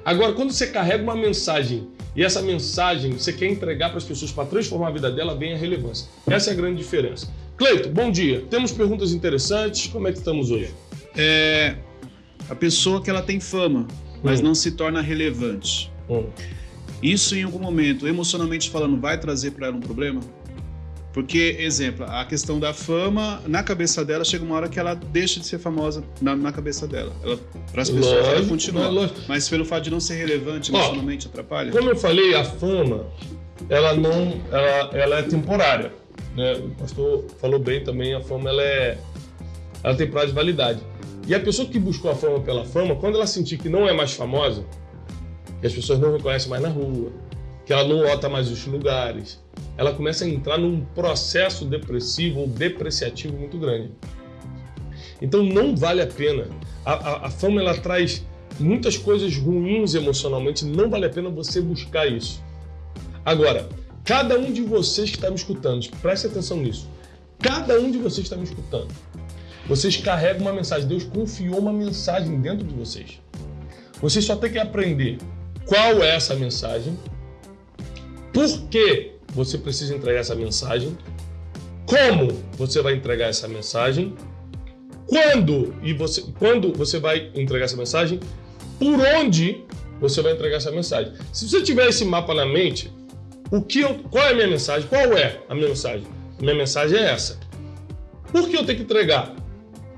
Agora, 0.05 0.33
quando 0.33 0.53
você 0.53 0.67
carrega 0.67 1.03
uma 1.03 1.15
mensagem 1.15 1.89
e 2.17 2.25
essa 2.25 2.43
mensagem 2.43 3.13
você 3.13 3.33
quer 3.33 3.47
entregar 3.47 3.91
para 3.91 3.99
as 3.99 4.05
pessoas 4.05 4.33
para 4.33 4.45
transformar 4.47 4.89
a 4.89 4.91
vida 4.91 5.11
dela, 5.11 5.37
vem 5.37 5.55
a 5.55 5.57
relevância. 5.57 6.09
Essa 6.27 6.51
é 6.51 6.53
a 6.53 6.57
grande 6.57 6.79
diferença. 6.79 7.29
Cleito, 7.57 7.89
bom 7.89 8.11
dia. 8.11 8.45
Temos 8.51 8.73
perguntas 8.73 9.13
interessantes. 9.13 9.87
Como 9.87 10.09
é 10.09 10.13
que 10.13 10.19
estamos 10.19 10.51
hoje? 10.51 10.73
É, 11.17 11.77
a 12.49 12.55
pessoa 12.55 13.03
que 13.03 13.11
ela 13.11 13.23
tem 13.23 13.39
fama, 13.39 13.87
mas 14.23 14.41
hum. 14.41 14.45
não 14.45 14.55
se 14.55 14.73
torna 14.73 15.01
relevante. 15.01 15.93
Hum. 16.09 16.27
Isso 17.03 17.37
em 17.37 17.45
algum 17.45 17.59
momento, 17.59 18.09
emocionalmente 18.09 18.71
falando, 18.71 19.01
vai 19.01 19.19
trazer 19.19 19.53
para 19.53 19.69
ela 19.69 19.77
um 19.77 19.81
problema? 19.81 20.21
Porque, 21.13 21.57
exemplo, 21.59 22.05
a 22.07 22.25
questão 22.25 22.61
da 22.61 22.73
fama, 22.75 23.43
na 23.47 23.63
cabeça 23.63 24.05
dela, 24.05 24.25
chega 24.25 24.45
uma 24.45 24.55
hora 24.55 24.69
que 24.69 24.79
ela 24.79 24.95
deixa 24.95 25.41
de 25.41 25.47
ser 25.47 25.59
famosa 25.59 26.05
na, 26.21 26.37
na 26.37 26.53
cabeça 26.53 26.87
dela. 26.87 27.13
Para 27.73 27.83
as 27.83 27.91
pessoas, 27.91 28.15
lógico, 28.15 28.37
ela 28.37 28.47
continua. 28.47 29.11
Mas 29.27 29.49
pelo 29.49 29.65
fato 29.65 29.85
de 29.85 29.91
não 29.91 30.01
ser 30.01 30.15
relevante, 30.15 30.71
emocionalmente 30.71 31.27
Ó, 31.27 31.31
atrapalha? 31.31 31.73
Como 31.73 31.89
eu 31.89 31.97
falei, 31.97 32.35
a 32.35 32.45
fama, 32.45 33.07
ela 33.69 33.95
não. 33.95 34.41
Ela, 34.53 34.91
ela 34.97 35.19
é 35.19 35.23
temporária. 35.23 35.93
Né? 36.37 36.53
O 36.53 36.71
pastor 36.71 37.25
falou 37.41 37.59
bem 37.59 37.83
também, 37.83 38.15
a 38.15 38.21
fama 38.21 38.51
ela 38.51 38.63
é. 38.63 38.99
Ela 39.83 39.97
tem 39.97 40.09
prazo 40.09 40.29
de 40.29 40.35
validade. 40.35 40.81
E 41.27 41.35
a 41.35 41.41
pessoa 41.41 41.67
que 41.67 41.79
buscou 41.79 42.11
a 42.11 42.15
fama 42.15 42.41
pela 42.41 42.65
fama, 42.65 42.95
quando 42.97 43.17
ela 43.17 43.27
sentir 43.27 43.59
que 43.59 43.69
não 43.69 43.89
é 43.89 43.93
mais 43.93 44.13
famosa, 44.13 44.65
que 45.61 45.67
as 45.67 45.73
pessoas 45.73 45.99
não 45.99 46.13
reconhecem 46.13 46.49
mais 46.49 46.63
na 46.63 46.69
rua, 46.69 47.13
que 47.67 47.73
ela 47.73 47.87
não 47.87 48.03
lota 48.03 48.29
mais 48.29 48.51
os 48.51 48.67
lugares, 48.67 49.43
ela 49.77 49.93
começa 49.93 50.25
a 50.25 50.29
entrar 50.29 50.59
num 50.59 50.85
processo 50.95 51.65
depressivo 51.65 52.41
ou 52.41 52.47
depreciativo 52.47 53.37
muito 53.37 53.59
grande. 53.59 53.91
Então 55.21 55.43
não 55.43 55.77
vale 55.77 56.01
a 56.01 56.07
pena. 56.07 56.47
A, 56.85 56.93
a, 56.93 57.27
a 57.27 57.31
fama 57.31 57.61
ela 57.61 57.77
traz 57.77 58.25
muitas 58.59 58.97
coisas 58.97 59.37
ruins 59.37 59.95
emocionalmente, 59.95 60.65
não 60.65 60.89
vale 60.89 61.07
a 61.07 61.11
pena 61.11 61.29
você 61.29 61.61
buscar 61.61 62.07
isso. 62.11 62.43
Agora, 63.25 63.69
cada 64.05 64.39
um 64.39 64.53
de 64.53 64.63
vocês 64.63 65.11
que 65.11 65.17
está 65.17 65.29
me 65.29 65.37
escutando, 65.37 65.87
preste 66.01 66.27
atenção 66.27 66.57
nisso. 66.59 66.89
Cada 67.39 67.79
um 67.79 67.91
de 67.91 67.99
vocês 67.99 68.27
que 68.27 68.35
está 68.35 68.37
me 68.37 68.45
escutando, 68.45 68.89
vocês 69.69 69.97
carregam 69.97 70.43
uma 70.43 70.53
mensagem. 70.53 70.89
Deus 70.89 71.05
confiou 71.05 71.59
uma 71.59 71.73
mensagem 71.73 72.41
dentro 72.41 72.67
de 72.67 72.75
vocês. 72.75 73.21
Vocês 74.01 74.25
só 74.25 74.37
têm 74.37 74.53
que 74.53 74.59
aprender 74.59 75.19
qual 75.69 76.03
é 76.03 76.17
essa 76.17 76.35
mensagem, 76.35 76.99
por 78.33 78.49
que 78.71 79.13
você 79.35 79.59
precisa 79.59 79.95
entregar 79.95 80.21
essa 80.21 80.35
mensagem, 80.35 80.97
como 81.85 82.29
você 82.57 82.81
vai 82.81 82.95
entregar 82.95 83.27
essa 83.29 83.47
mensagem, 83.47 84.17
quando 85.07 85.75
e 85.83 85.93
você 85.93 86.25
quando 86.39 86.73
você 86.73 86.99
vai 86.99 87.31
entregar 87.35 87.67
essa 87.67 87.77
mensagem, 87.77 88.19
por 88.79 88.99
onde 89.17 89.65
você 90.01 90.23
vai 90.23 90.33
entregar 90.33 90.57
essa 90.57 90.71
mensagem. 90.71 91.13
Se 91.33 91.49
você 91.49 91.63
tiver 91.63 91.89
esse 91.89 92.05
mapa 92.05 92.33
na 92.33 92.47
mente, 92.47 92.91
o 93.51 93.61
que 93.61 93.81
eu, 93.81 93.95
qual 94.11 94.25
é 94.25 94.31
a 94.31 94.35
minha 94.35 94.49
mensagem? 94.49 94.89
Qual 94.89 95.13
é 95.13 95.41
a 95.49 95.55
minha 95.55 95.69
mensagem? 95.69 96.07
A 96.39 96.43
minha 96.43 96.55
mensagem 96.55 96.99
é 96.99 97.11
essa. 97.11 97.39
Por 98.33 98.49
que 98.49 98.57
eu 98.57 98.65
tenho 98.65 98.79
que 98.79 98.85
entregar? 98.85 99.35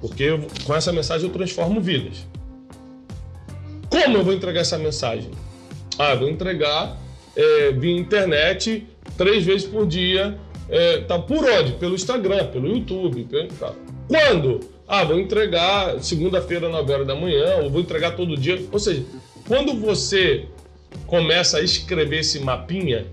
Porque 0.00 0.24
eu, 0.24 0.46
com 0.64 0.74
essa 0.74 0.92
mensagem 0.92 1.28
eu 1.28 1.33
transformo 1.33 1.80
vidas. 1.80 2.26
Como 3.88 4.16
eu 4.16 4.24
vou 4.24 4.33
entregar 4.33 4.61
essa 4.61 4.78
mensagem? 4.78 5.30
Ah, 5.98 6.14
vou 6.14 6.29
entregar 6.29 6.96
é, 7.37 7.72
via 7.72 7.96
internet 7.96 8.87
três 9.16 9.44
vezes 9.44 9.66
por 9.66 9.87
dia. 9.87 10.38
É, 10.68 10.98
tá 11.00 11.18
por 11.18 11.44
onde? 11.44 11.72
Pelo 11.72 11.94
Instagram, 11.94 12.46
pelo 12.46 12.68
YouTube. 12.68 13.24
Pelo, 13.24 13.48
tá. 13.48 13.72
Quando? 14.09 14.61
Ah, 14.87 15.05
vou 15.05 15.18
entregar 15.18 16.00
segunda-feira, 16.00 16.68
9 16.68 16.92
horas 16.92 17.07
da 17.07 17.14
manhã, 17.14 17.57
ou 17.62 17.70
vou 17.70 17.81
entregar 17.81 18.16
todo 18.16 18.37
dia. 18.37 18.61
Ou 18.72 18.79
seja, 18.79 19.05
quando 19.46 19.74
você 19.74 20.46
começa 21.07 21.59
a 21.59 21.62
escrever 21.62 22.20
esse 22.20 22.40
mapinha, 22.40 23.07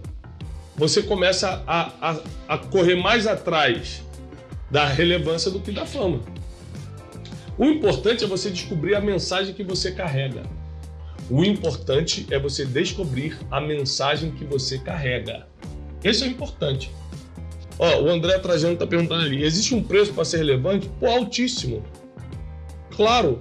você 0.76 1.02
começa 1.02 1.64
a, 1.68 1.92
a, 2.02 2.20
a 2.48 2.58
correr 2.58 2.96
mais 2.96 3.26
atrás 3.26 4.04
da 4.70 4.86
relevância 4.86 5.50
do 5.50 5.60
que 5.60 5.72
da 5.72 5.86
fama. 5.86 6.20
O 7.58 7.66
importante 7.66 8.24
é 8.24 8.28
você 8.28 8.50
descobrir 8.52 8.96
a 8.96 9.02
mensagem 9.02 9.54
que 9.54 9.64
você 9.64 9.92
carrega. 9.92 10.44
O 11.30 11.44
importante 11.44 12.26
é 12.32 12.40
você 12.40 12.66
descobrir 12.66 13.38
a 13.52 13.60
mensagem 13.60 14.32
que 14.32 14.46
você 14.46 14.78
carrega. 14.78 15.48
Esse 16.04 16.24
é 16.24 16.28
o 16.28 16.30
importante. 16.30 16.92
Ó, 17.80 18.02
o 18.02 18.10
André 18.10 18.40
Trajano 18.40 18.74
está 18.74 18.88
perguntando 18.88 19.24
ali: 19.24 19.44
existe 19.44 19.76
um 19.76 19.84
preço 19.84 20.14
para 20.14 20.26
ser 20.26 20.38
relevante? 20.38 20.90
Pô, 21.00 21.08
altíssimo. 21.08 21.84
Claro. 22.96 23.40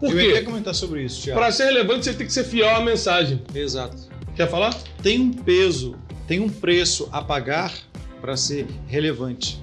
Por 0.00 0.10
Eu 0.10 0.16
quê? 0.16 0.22
ia 0.24 0.30
até 0.32 0.42
comentar 0.42 0.74
sobre 0.74 1.04
isso, 1.04 1.22
Thiago. 1.22 1.40
Para 1.40 1.52
ser 1.52 1.66
relevante, 1.66 2.04
você 2.04 2.12
tem 2.12 2.26
que 2.26 2.32
ser 2.32 2.44
fiel 2.44 2.74
à 2.74 2.80
mensagem. 2.80 3.40
Exato. 3.54 4.10
Quer 4.34 4.50
falar? 4.50 4.74
Tem 5.02 5.20
um 5.20 5.32
peso, 5.32 5.94
tem 6.26 6.40
um 6.40 6.48
preço 6.48 7.08
a 7.12 7.22
pagar 7.22 7.72
para 8.20 8.36
ser 8.36 8.66
relevante. 8.88 9.62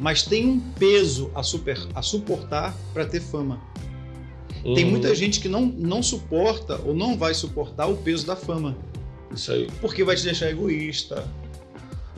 Mas 0.00 0.22
tem 0.22 0.46
um 0.46 0.60
peso 0.60 1.30
a, 1.34 1.42
super, 1.42 1.78
a 1.94 2.02
suportar 2.02 2.74
para 2.92 3.06
ter 3.06 3.20
fama. 3.20 3.60
Tem 4.62 4.84
Uhum. 4.84 4.90
muita 4.90 5.14
gente 5.14 5.40
que 5.40 5.48
não, 5.48 5.66
não 5.66 6.02
suporta 6.02 6.80
ou 6.84 6.94
não 6.94 7.16
vai 7.16 7.34
suportar 7.34 7.86
o 7.86 7.96
peso 7.96 8.26
da 8.26 8.34
fama. 8.36 8.76
Isso 9.34 9.52
aí. 9.52 9.68
Porque 9.80 10.02
vai 10.04 10.16
te 10.16 10.24
deixar 10.24 10.50
egoísta, 10.50 11.24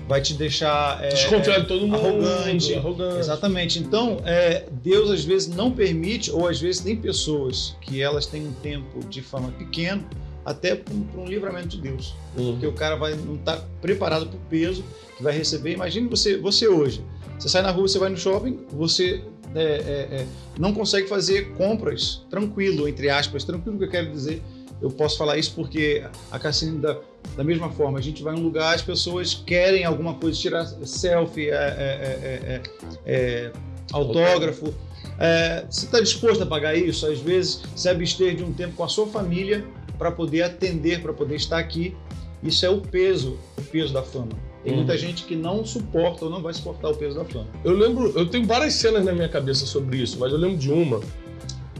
vai 0.08 0.20
te 0.22 0.34
deixar. 0.34 1.02
é, 1.04 1.08
Desconfiar 1.08 1.60
de 1.60 1.66
todo 1.66 1.86
mundo. 1.86 1.96
arrogante. 1.96 2.74
arrogante. 2.74 3.18
Exatamente. 3.18 3.78
Então, 3.78 4.18
é, 4.24 4.64
Deus 4.82 5.10
às 5.10 5.24
vezes 5.24 5.48
não 5.48 5.70
permite, 5.70 6.30
ou 6.30 6.48
às 6.48 6.60
vezes 6.60 6.80
tem 6.80 6.96
pessoas 6.96 7.76
que 7.80 8.00
elas 8.00 8.24
têm 8.26 8.46
um 8.46 8.52
tempo 8.52 9.00
de 9.08 9.20
fama 9.20 9.50
pequeno, 9.58 10.04
até 10.48 10.74
para 10.74 10.94
um, 10.94 11.22
um 11.22 11.26
livramento 11.26 11.68
de 11.68 11.78
Deus. 11.78 12.14
Uhum. 12.36 12.52
Porque 12.52 12.66
o 12.66 12.72
cara 12.72 12.96
vai 12.96 13.14
não 13.14 13.34
estar 13.34 13.58
preparado 13.82 14.26
para 14.26 14.36
o 14.36 14.40
peso 14.48 14.82
que 15.16 15.22
vai 15.22 15.36
receber. 15.36 15.72
Imagine 15.72 16.08
você, 16.08 16.38
você 16.38 16.66
hoje. 16.66 17.04
Você 17.38 17.48
sai 17.48 17.62
na 17.62 17.70
rua, 17.70 17.86
você 17.86 17.98
vai 17.98 18.08
no 18.08 18.16
shopping, 18.16 18.58
você 18.72 19.22
é, 19.54 19.62
é, 19.62 20.20
é, 20.20 20.26
não 20.58 20.72
consegue 20.72 21.06
fazer 21.06 21.52
compras 21.52 22.22
tranquilo, 22.30 22.88
entre 22.88 23.10
aspas, 23.10 23.44
tranquilo 23.44 23.78
que 23.78 23.84
eu 23.84 23.90
quero 23.90 24.10
dizer. 24.10 24.42
Eu 24.80 24.90
posso 24.90 25.18
falar 25.18 25.36
isso 25.36 25.52
porque 25.54 26.04
a 26.30 26.38
Cassine, 26.38 26.78
da, 26.78 26.98
da 27.36 27.44
mesma 27.44 27.70
forma, 27.70 27.98
a 27.98 28.02
gente 28.02 28.22
vai 28.22 28.34
em 28.34 28.38
um 28.38 28.42
lugar, 28.42 28.74
as 28.74 28.82
pessoas 28.82 29.34
querem 29.34 29.84
alguma 29.84 30.14
coisa, 30.14 30.38
tirar 30.38 30.64
selfie, 30.66 31.50
é, 31.50 31.52
é, 31.54 32.62
é, 33.04 33.52
autógrafo. 33.92 34.72
É, 35.18 35.64
você 35.68 35.84
está 35.84 36.00
disposto 36.00 36.42
a 36.42 36.46
pagar 36.46 36.76
isso? 36.76 37.06
Às 37.06 37.18
vezes, 37.18 37.62
se 37.74 37.88
abster 37.88 38.36
de 38.36 38.44
um 38.44 38.52
tempo 38.52 38.74
com 38.74 38.84
a 38.84 38.88
sua 38.88 39.06
família 39.08 39.64
para 39.98 40.10
poder 40.12 40.42
atender, 40.42 41.00
para 41.02 41.12
poder 41.12 41.36
estar 41.36 41.58
aqui. 41.58 41.94
Isso 42.42 42.64
é 42.64 42.70
o 42.70 42.80
peso, 42.80 43.36
o 43.58 43.62
peso 43.62 43.92
da 43.92 44.02
fama. 44.02 44.28
Tem 44.62 44.72
Uhum. 44.72 44.78
muita 44.78 44.96
gente 44.96 45.24
que 45.24 45.34
não 45.34 45.64
suporta 45.64 46.24
ou 46.24 46.30
não 46.30 46.40
vai 46.42 46.54
suportar 46.54 46.90
o 46.90 46.94
peso 46.94 47.16
da 47.16 47.24
fama. 47.24 47.46
Eu 47.64 47.72
lembro, 47.72 48.12
eu 48.16 48.26
tenho 48.26 48.46
várias 48.46 48.74
cenas 48.74 49.04
na 49.04 49.12
minha 49.12 49.28
cabeça 49.28 49.66
sobre 49.66 49.96
isso, 49.98 50.18
mas 50.18 50.32
eu 50.32 50.38
lembro 50.38 50.56
de 50.56 50.70
uma 50.72 51.00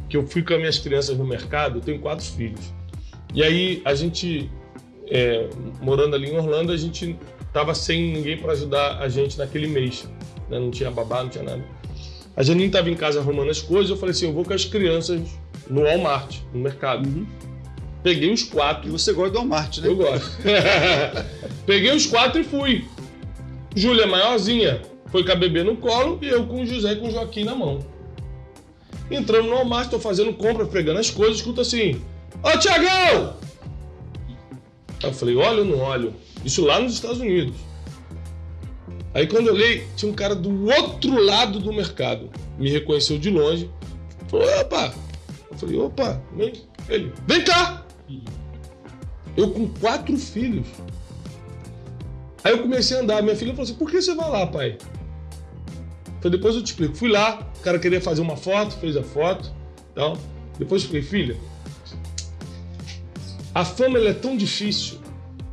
que 0.08 0.16
eu 0.16 0.26
fui 0.26 0.42
com 0.42 0.54
as 0.54 0.58
minhas 0.58 0.78
crianças 0.78 1.16
no 1.16 1.24
mercado, 1.24 1.78
eu 1.78 1.82
tenho 1.82 1.98
quatro 2.00 2.24
filhos. 2.24 2.72
E 3.34 3.42
aí 3.42 3.82
a 3.84 3.94
gente, 3.94 4.50
é, 5.08 5.48
morando 5.82 6.16
ali 6.16 6.30
em 6.30 6.36
Orlando, 6.36 6.72
a 6.72 6.76
gente 6.76 7.16
tava 7.52 7.74
sem 7.74 8.12
ninguém 8.12 8.36
para 8.38 8.52
ajudar 8.52 8.98
a 9.00 9.08
gente 9.08 9.36
naquele 9.38 9.66
mês. 9.66 10.08
né? 10.48 10.58
Não 10.58 10.70
tinha 10.70 10.90
babá, 10.90 11.22
não 11.22 11.28
tinha 11.28 11.44
nada. 11.44 11.62
A 12.34 12.42
Janine 12.42 12.70
tava 12.70 12.88
em 12.88 12.94
casa 12.94 13.20
arrumando 13.20 13.50
as 13.50 13.60
coisas, 13.60 13.90
eu 13.90 13.96
falei 13.96 14.12
assim, 14.12 14.26
eu 14.26 14.32
vou 14.32 14.44
com 14.44 14.54
as 14.54 14.64
crianças 14.64 15.20
no 15.68 15.82
Walmart, 15.82 16.36
no 16.54 16.60
mercado. 16.60 17.26
Peguei 18.02 18.32
os 18.32 18.42
E 18.42 18.46
quatro, 18.46 18.90
você 18.90 19.12
gosta 19.12 19.32
do 19.32 19.38
Walmart, 19.38 19.78
né? 19.78 19.88
eu 19.88 19.96
gosto. 19.96 20.30
Peguei 21.66 21.94
os 21.94 22.06
quatro 22.06 22.40
e 22.40 22.44
fui. 22.44 22.84
Júlia 23.74 24.06
maiorzinha 24.06 24.82
foi 25.10 25.24
com 25.24 25.32
a 25.32 25.36
bebê 25.36 25.62
no 25.62 25.76
colo 25.76 26.18
e 26.22 26.28
eu 26.28 26.46
com 26.46 26.62
o 26.62 26.66
José 26.66 26.92
e 26.92 26.96
com 26.96 27.08
o 27.08 27.10
Joaquim 27.10 27.44
na 27.44 27.54
mão. 27.54 27.84
Entramos 29.10 29.48
no 29.48 29.56
Walmart, 29.56 29.90
tô 29.90 29.98
fazendo 29.98 30.32
compra, 30.34 30.66
pegando 30.66 31.00
as 31.00 31.10
coisas, 31.10 31.36
escuta 31.36 31.62
assim: 31.62 32.00
Ô 32.42 32.58
Tiagão! 32.58 33.36
Aí 35.02 35.10
eu 35.10 35.12
falei: 35.12 35.36
olho 35.36 35.60
ou 35.60 35.64
não 35.64 35.78
olho? 35.78 36.14
Isso 36.44 36.64
lá 36.64 36.78
nos 36.78 36.94
Estados 36.94 37.18
Unidos. 37.18 37.54
Aí 39.14 39.26
quando 39.26 39.48
eu 39.48 39.54
olhei, 39.54 39.86
tinha 39.96 40.10
um 40.10 40.14
cara 40.14 40.34
do 40.34 40.66
outro 40.66 41.20
lado 41.22 41.58
do 41.58 41.72
mercado. 41.72 42.30
Me 42.58 42.70
reconheceu 42.70 43.18
de 43.18 43.30
longe. 43.30 43.70
Falou: 44.28 44.46
opa! 44.60 44.94
Eu 45.50 45.58
falei: 45.58 45.78
opa! 45.78 46.22
Vem. 46.36 46.52
Ele: 46.88 47.12
vem 47.26 47.42
cá! 47.42 47.84
Eu 49.36 49.50
com 49.50 49.68
quatro 49.68 50.16
filhos. 50.16 50.66
Aí 52.42 52.52
eu 52.52 52.62
comecei 52.62 52.96
a 52.96 53.00
andar. 53.00 53.22
Minha 53.22 53.36
filha 53.36 53.52
falou 53.52 53.64
assim: 53.64 53.74
por 53.74 53.90
que 53.90 54.00
você 54.00 54.14
vai 54.14 54.30
lá, 54.30 54.46
pai? 54.46 54.78
Eu 54.80 56.22
falei, 56.22 56.38
depois 56.38 56.54
eu 56.56 56.62
te 56.62 56.68
explico. 56.68 56.96
Fui 56.96 57.08
lá, 57.08 57.46
o 57.58 57.60
cara 57.60 57.78
queria 57.78 58.00
fazer 58.00 58.20
uma 58.20 58.36
foto, 58.36 58.76
fez 58.78 58.96
a 58.96 59.02
foto. 59.02 59.52
Então, 59.92 60.18
depois 60.58 60.82
eu 60.82 60.88
falei, 60.88 61.02
filha, 61.02 61.36
a 63.54 63.64
fama 63.64 63.98
é 63.98 64.12
tão 64.12 64.36
difícil, 64.36 64.98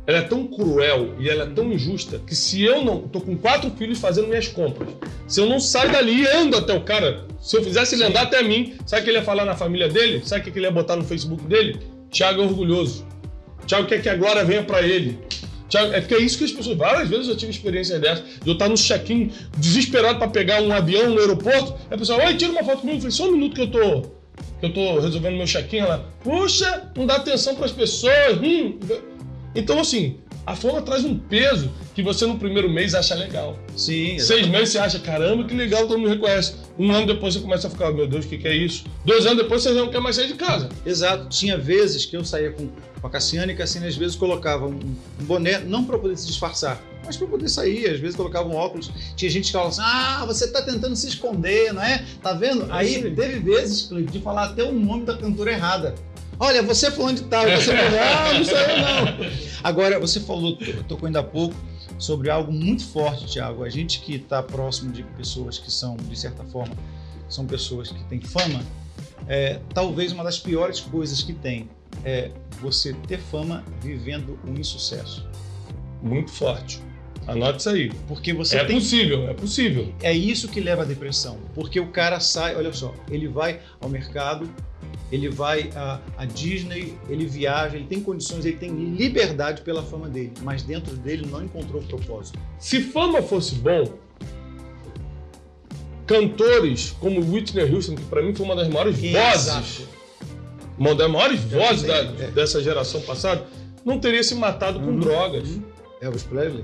ela 0.06 0.18
é 0.18 0.22
tão 0.22 0.46
cruel 0.46 1.14
e 1.18 1.28
ela 1.28 1.44
é 1.44 1.46
tão 1.46 1.72
injusta 1.72 2.18
que 2.18 2.34
se 2.34 2.62
eu 2.62 2.84
não. 2.84 3.02
tô 3.08 3.20
com 3.20 3.36
quatro 3.36 3.70
filhos 3.70 3.98
fazendo 3.98 4.28
minhas 4.28 4.48
compras. 4.48 4.88
Se 5.26 5.40
eu 5.40 5.46
não 5.46 5.58
saio 5.58 5.90
dali 5.90 6.22
e 6.22 6.26
ando 6.26 6.56
até 6.56 6.72
o 6.72 6.82
cara, 6.82 7.26
se 7.40 7.56
eu 7.56 7.62
fizesse 7.62 7.94
ele 7.94 8.04
andar 8.04 8.22
até 8.22 8.42
mim, 8.42 8.76
sabe 8.86 9.02
o 9.02 9.04
que 9.04 9.10
ele 9.10 9.18
ia 9.18 9.24
falar 9.24 9.44
na 9.44 9.56
família 9.56 9.88
dele? 9.88 10.22
Sabe 10.24 10.48
o 10.48 10.52
que 10.52 10.58
ele 10.58 10.66
ia 10.66 10.72
botar 10.72 10.96
no 10.96 11.04
Facebook 11.04 11.42
dele? 11.44 11.95
Tiago 12.10 12.42
é 12.42 12.44
orgulhoso. 12.44 13.06
Tiago 13.66 13.86
quer 13.86 14.00
que 14.02 14.08
a 14.08 14.16
glória 14.16 14.44
venha 14.44 14.62
pra 14.62 14.82
ele. 14.82 15.18
É 15.74 16.00
porque 16.00 16.14
é 16.14 16.20
isso 16.20 16.38
que 16.38 16.44
as 16.44 16.52
pessoas. 16.52 16.76
Várias 16.76 17.08
vezes 17.08 17.26
eu 17.26 17.34
já 17.34 17.40
tive 17.40 17.50
experiência 17.52 17.98
dessa. 17.98 18.22
De 18.22 18.48
eu 18.48 18.52
estar 18.52 18.68
no 18.68 18.76
check-in, 18.76 19.30
desesperado 19.58 20.18
pra 20.18 20.28
pegar 20.28 20.62
um 20.62 20.72
avião 20.72 21.10
no 21.10 21.18
aeroporto. 21.18 21.74
Aí 21.90 21.96
a 21.96 21.98
pessoa, 21.98 22.24
oi, 22.24 22.36
tira 22.36 22.52
uma 22.52 22.64
foto 22.64 22.80
comigo. 22.80 22.98
Eu 22.98 23.00
falei, 23.00 23.16
só 23.16 23.28
um 23.28 23.32
minuto 23.32 23.54
que 23.54 23.62
eu 23.62 23.70
tô. 23.70 24.02
Que 24.60 24.66
eu 24.66 24.72
tô 24.72 25.00
resolvendo 25.00 25.36
meu 25.36 25.46
check-in. 25.46 25.78
Ela, 25.78 26.08
puxa, 26.22 26.90
não 26.96 27.04
dá 27.04 27.16
atenção 27.16 27.56
pras 27.56 27.72
pessoas. 27.72 28.38
Hum. 28.42 28.78
Então, 29.54 29.80
assim, 29.80 30.18
a 30.46 30.54
fama 30.54 30.80
traz 30.80 31.04
um 31.04 31.18
peso 31.18 31.72
que 31.92 32.02
você 32.02 32.24
no 32.24 32.38
primeiro 32.38 32.70
mês 32.70 32.94
acha 32.94 33.16
legal. 33.16 33.58
Sim, 33.76 34.16
Seis 34.20 34.46
meses 34.46 34.70
você 34.70 34.78
acha, 34.78 34.98
caramba, 35.00 35.44
que 35.44 35.52
legal, 35.52 35.88
todo 35.88 35.98
mundo 35.98 36.10
reconhece. 36.10 36.54
Um 36.78 36.92
ano 36.92 37.06
depois 37.06 37.34
você 37.34 37.40
começa 37.40 37.66
a 37.66 37.70
ficar, 37.70 37.90
meu 37.90 38.06
Deus, 38.06 38.24
o 38.24 38.28
que, 38.28 38.38
que 38.38 38.46
é 38.46 38.54
isso? 38.54 38.84
Dois 39.04 39.26
anos 39.26 39.38
depois 39.38 39.62
você 39.62 39.74
já 39.74 39.80
não 39.80 39.90
quer 39.90 40.00
mais 40.00 40.14
sair 40.14 40.28
de 40.28 40.34
casa. 40.34 40.68
Exato. 40.84 41.28
Tinha 41.28 41.58
vezes 41.58 42.04
que 42.04 42.16
eu 42.16 42.24
saía 42.24 42.52
com, 42.52 42.68
com 43.00 43.06
a 43.06 43.10
Cassiane 43.10 43.52
e 43.52 43.54
a 43.54 43.58
Cassiane 43.58 43.88
às 43.88 43.96
vezes 43.96 44.14
colocava 44.14 44.66
um, 44.66 44.78
um 45.20 45.24
boné, 45.24 45.58
não 45.58 45.84
para 45.84 45.98
poder 45.98 46.16
se 46.16 46.26
disfarçar, 46.28 46.80
mas 47.04 47.16
para 47.16 47.26
poder 47.26 47.48
sair. 47.48 47.90
Às 47.90 47.98
vezes 47.98 48.14
colocava 48.14 48.48
um 48.48 48.54
óculos. 48.54 48.92
Tinha 49.16 49.30
gente 49.30 49.46
que 49.46 49.52
falava 49.52 49.70
assim: 49.70 49.82
ah, 49.82 50.24
você 50.26 50.48
tá 50.52 50.62
tentando 50.62 50.94
se 50.94 51.08
esconder, 51.08 51.72
não 51.72 51.82
é? 51.82 52.04
Tá 52.22 52.34
vendo? 52.34 52.66
Aí 52.70 53.02
teve 53.14 53.40
vezes, 53.40 53.88
de 53.88 54.20
falar 54.20 54.44
até 54.44 54.62
o 54.62 54.72
nome 54.72 55.04
da 55.04 55.16
cantora 55.16 55.50
errada. 55.50 55.94
Olha, 56.38 56.62
você 56.62 56.90
fulano 56.90 57.16
de 57.16 57.24
tal, 57.24 57.44
você 57.44 57.74
falou, 57.76 57.98
ah, 58.00 58.34
não 58.34 58.44
sou 58.44 58.56
eu 58.58 58.78
não. 58.78 59.30
Agora, 59.64 59.98
você 59.98 60.20
falou, 60.20 60.56
tocou 60.86 61.06
ainda 61.06 61.20
há 61.20 61.22
pouco, 61.22 61.54
sobre 61.98 62.28
algo 62.30 62.52
muito 62.52 62.84
forte, 62.86 63.26
Tiago. 63.26 63.64
A 63.64 63.70
gente 63.70 64.00
que 64.00 64.16
está 64.16 64.42
próximo 64.42 64.92
de 64.92 65.02
pessoas 65.02 65.58
que 65.58 65.70
são, 65.72 65.96
de 65.96 66.18
certa 66.18 66.44
forma, 66.44 66.74
são 67.28 67.46
pessoas 67.46 67.90
que 67.90 68.04
têm 68.04 68.20
fama, 68.20 68.60
é, 69.26 69.60
talvez 69.74 70.12
uma 70.12 70.22
das 70.22 70.38
piores 70.38 70.78
coisas 70.80 71.22
que 71.22 71.32
tem 71.32 71.68
é 72.04 72.30
você 72.60 72.92
ter 73.08 73.18
fama 73.18 73.64
vivendo 73.80 74.38
um 74.46 74.54
insucesso. 74.54 75.26
Muito 76.02 76.30
forte. 76.30 76.80
Anote 77.26 77.58
isso 77.58 77.70
aí. 77.70 77.90
Porque 78.06 78.32
você 78.32 78.58
É 78.58 78.64
tem. 78.64 78.76
possível, 78.76 79.28
é 79.28 79.34
possível. 79.34 79.92
É 80.00 80.12
isso 80.12 80.46
que 80.48 80.60
leva 80.60 80.82
à 80.82 80.84
depressão. 80.84 81.38
Porque 81.54 81.80
o 81.80 81.88
cara 81.88 82.20
sai, 82.20 82.54
olha 82.54 82.72
só, 82.72 82.94
ele 83.10 83.26
vai 83.26 83.60
ao 83.80 83.88
mercado, 83.88 84.48
ele 85.12 85.28
vai 85.28 85.70
à, 85.76 86.00
Disney, 86.24 86.94
ele 87.08 87.26
viaja, 87.26 87.76
ele 87.76 87.86
tem 87.86 88.00
condições, 88.00 88.44
ele 88.44 88.56
tem 88.56 88.70
liberdade 88.70 89.62
pela 89.62 89.82
fama 89.82 90.08
dele, 90.08 90.32
mas 90.42 90.62
dentro 90.62 90.96
dele 90.96 91.26
não 91.30 91.44
encontrou 91.44 91.80
propósito. 91.82 92.38
Se 92.58 92.80
fama 92.80 93.22
fosse 93.22 93.54
bom, 93.54 93.84
cantores 96.06 96.94
como 97.00 97.20
Whitney 97.20 97.72
Houston, 97.72 97.94
que 97.96 98.02
pra 98.04 98.22
mim 98.22 98.34
foi 98.34 98.46
uma 98.46 98.56
das 98.56 98.68
maiores 98.68 98.96
vozes, 98.98 99.86
uma 100.78 100.94
das 100.94 101.10
maiores 101.10 101.40
Eu 101.52 101.58
vozes 101.58 101.82
da- 101.82 101.96
é. 101.98 102.30
dessa 102.30 102.62
geração 102.62 103.00
passada, 103.02 103.44
não 103.84 103.98
teria 103.98 104.22
se 104.22 104.34
matado 104.34 104.78
com 104.80 104.86
Uhum. 104.86 105.00
drogas. 105.00 105.58
Elvis 106.00 106.22
Presley? 106.22 106.62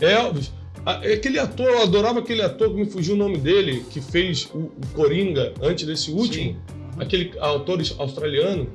Elvis, 0.00 0.52
a- 0.86 0.96
aquele 0.98 1.38
ator, 1.38 1.66
eu 1.66 1.82
adorava 1.82 2.20
aquele 2.20 2.42
ator 2.42 2.70
que 2.70 2.76
me 2.76 2.86
fugiu 2.86 3.14
o 3.14 3.18
nome 3.18 3.36
dele, 3.38 3.84
que 3.90 4.00
fez 4.00 4.48
o, 4.54 4.58
o 4.58 4.72
Coringa 4.94 5.52
antes 5.60 5.84
desse 5.86 6.10
último, 6.10 6.56
aquele 7.00 7.32
autor 7.38 7.80
australiano, 7.98 8.68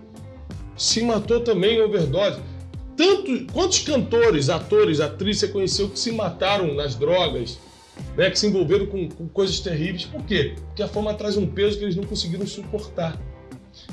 se 0.76 1.02
matou 1.04 1.40
também 1.40 1.78
em 1.78 1.82
overdose. 1.82 2.42
Tanto, 2.98 3.46
quantos 3.52 3.80
cantores, 3.80 4.50
atores, 4.50 5.00
atrizes 5.00 5.42
você 5.42 5.48
conheceu 5.50 5.90
que 5.90 6.00
se 6.00 6.12
mataram 6.12 6.74
nas 6.74 6.96
drogas, 6.96 7.60
né, 8.18 8.30
que 8.30 8.40
se 8.40 8.48
envolveram 8.48 8.86
com, 8.86 9.10
com 9.10 9.28
coisas 9.28 9.60
terríveis? 9.60 10.06
Por 10.06 10.24
quê? 10.24 10.56
Porque 10.68 10.84
a 10.84 10.88
fama 10.88 11.14
traz 11.14 11.38
um 11.38 11.46
peso 11.46 11.78
que 11.78 11.84
eles 11.84 11.96
não 11.96 12.04
conseguiram 12.04 12.48
suportar. 12.48 13.20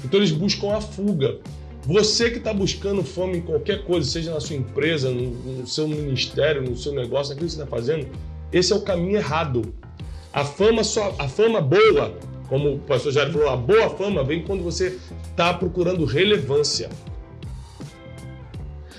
Então 0.04 0.20
eles 0.20 0.30
buscam 0.30 0.72
a 0.72 0.80
fuga. 0.80 1.38
Você 1.84 2.30
que 2.30 2.38
está 2.38 2.54
buscando 2.54 3.02
fama 3.02 3.36
em 3.36 3.40
qualquer 3.40 3.84
coisa, 3.84 4.08
seja 4.08 4.32
na 4.32 4.38
sua 4.38 4.54
empresa, 4.54 5.10
no, 5.10 5.30
no 5.30 5.66
seu 5.66 5.88
ministério, 5.88 6.62
no 6.62 6.76
seu 6.76 6.92
negócio, 6.92 7.30
naquilo 7.30 7.48
que 7.48 7.54
você 7.56 7.62
está 7.62 7.76
fazendo, 7.76 8.06
esse 8.52 8.72
é 8.72 8.76
o 8.76 8.82
caminho 8.82 9.16
errado. 9.16 9.74
A 10.32 10.44
fama, 10.44 10.84
só, 10.84 11.14
a 11.18 11.28
fama 11.28 11.60
boa, 11.60 12.16
como 12.48 12.74
o 12.74 12.78
pastor 12.80 13.12
Jair 13.12 13.32
falou, 13.32 13.48
a 13.48 13.56
boa 13.56 13.90
fama 13.90 14.22
vem 14.22 14.42
quando 14.42 14.62
você 14.62 14.98
está 15.30 15.54
procurando 15.54 16.04
relevância. 16.04 16.90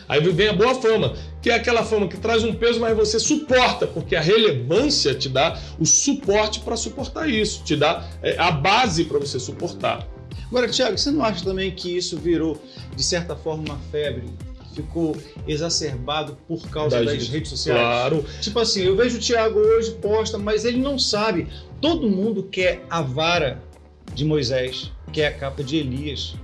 Aí 0.07 0.19
vem 0.31 0.49
a 0.49 0.53
boa 0.53 0.75
fama, 0.75 1.15
que 1.41 1.49
é 1.49 1.55
aquela 1.55 1.83
fama 1.83 2.07
que 2.07 2.17
traz 2.17 2.43
um 2.43 2.53
peso, 2.53 2.79
mas 2.79 2.95
você 2.95 3.19
suporta, 3.19 3.87
porque 3.87 4.15
a 4.15 4.21
relevância 4.21 5.13
te 5.15 5.29
dá 5.29 5.59
o 5.79 5.85
suporte 5.85 6.59
para 6.59 6.75
suportar 6.75 7.29
isso, 7.29 7.63
te 7.63 7.75
dá 7.75 8.07
é, 8.21 8.37
a 8.37 8.51
base 8.51 9.05
para 9.05 9.19
você 9.19 9.39
suportar. 9.39 10.07
Agora, 10.47 10.67
Tiago, 10.67 10.97
você 10.97 11.09
não 11.09 11.23
acha 11.23 11.43
também 11.43 11.71
que 11.71 11.97
isso 11.97 12.17
virou, 12.17 12.61
de 12.95 13.03
certa 13.03 13.35
forma, 13.35 13.63
uma 13.63 13.79
febre? 13.91 14.25
Ficou 14.73 15.15
exacerbado 15.47 16.37
por 16.47 16.67
causa 16.69 17.03
das, 17.03 17.13
das 17.13 17.27
redes 17.29 17.49
sociais? 17.49 17.79
Claro. 17.79 18.25
Tipo 18.41 18.59
assim, 18.59 18.81
eu 18.81 18.95
vejo 18.95 19.17
o 19.17 19.19
Tiago 19.19 19.59
hoje 19.59 19.91
posta, 20.01 20.37
mas 20.37 20.65
ele 20.65 20.79
não 20.79 20.97
sabe. 20.97 21.47
Todo 21.79 22.09
mundo 22.09 22.43
quer 22.43 22.83
a 22.89 23.01
vara 23.01 23.61
de 24.13 24.25
Moisés, 24.25 24.91
quer 25.11 25.27
a 25.27 25.31
capa 25.33 25.63
de 25.63 25.77
Elias 25.77 26.35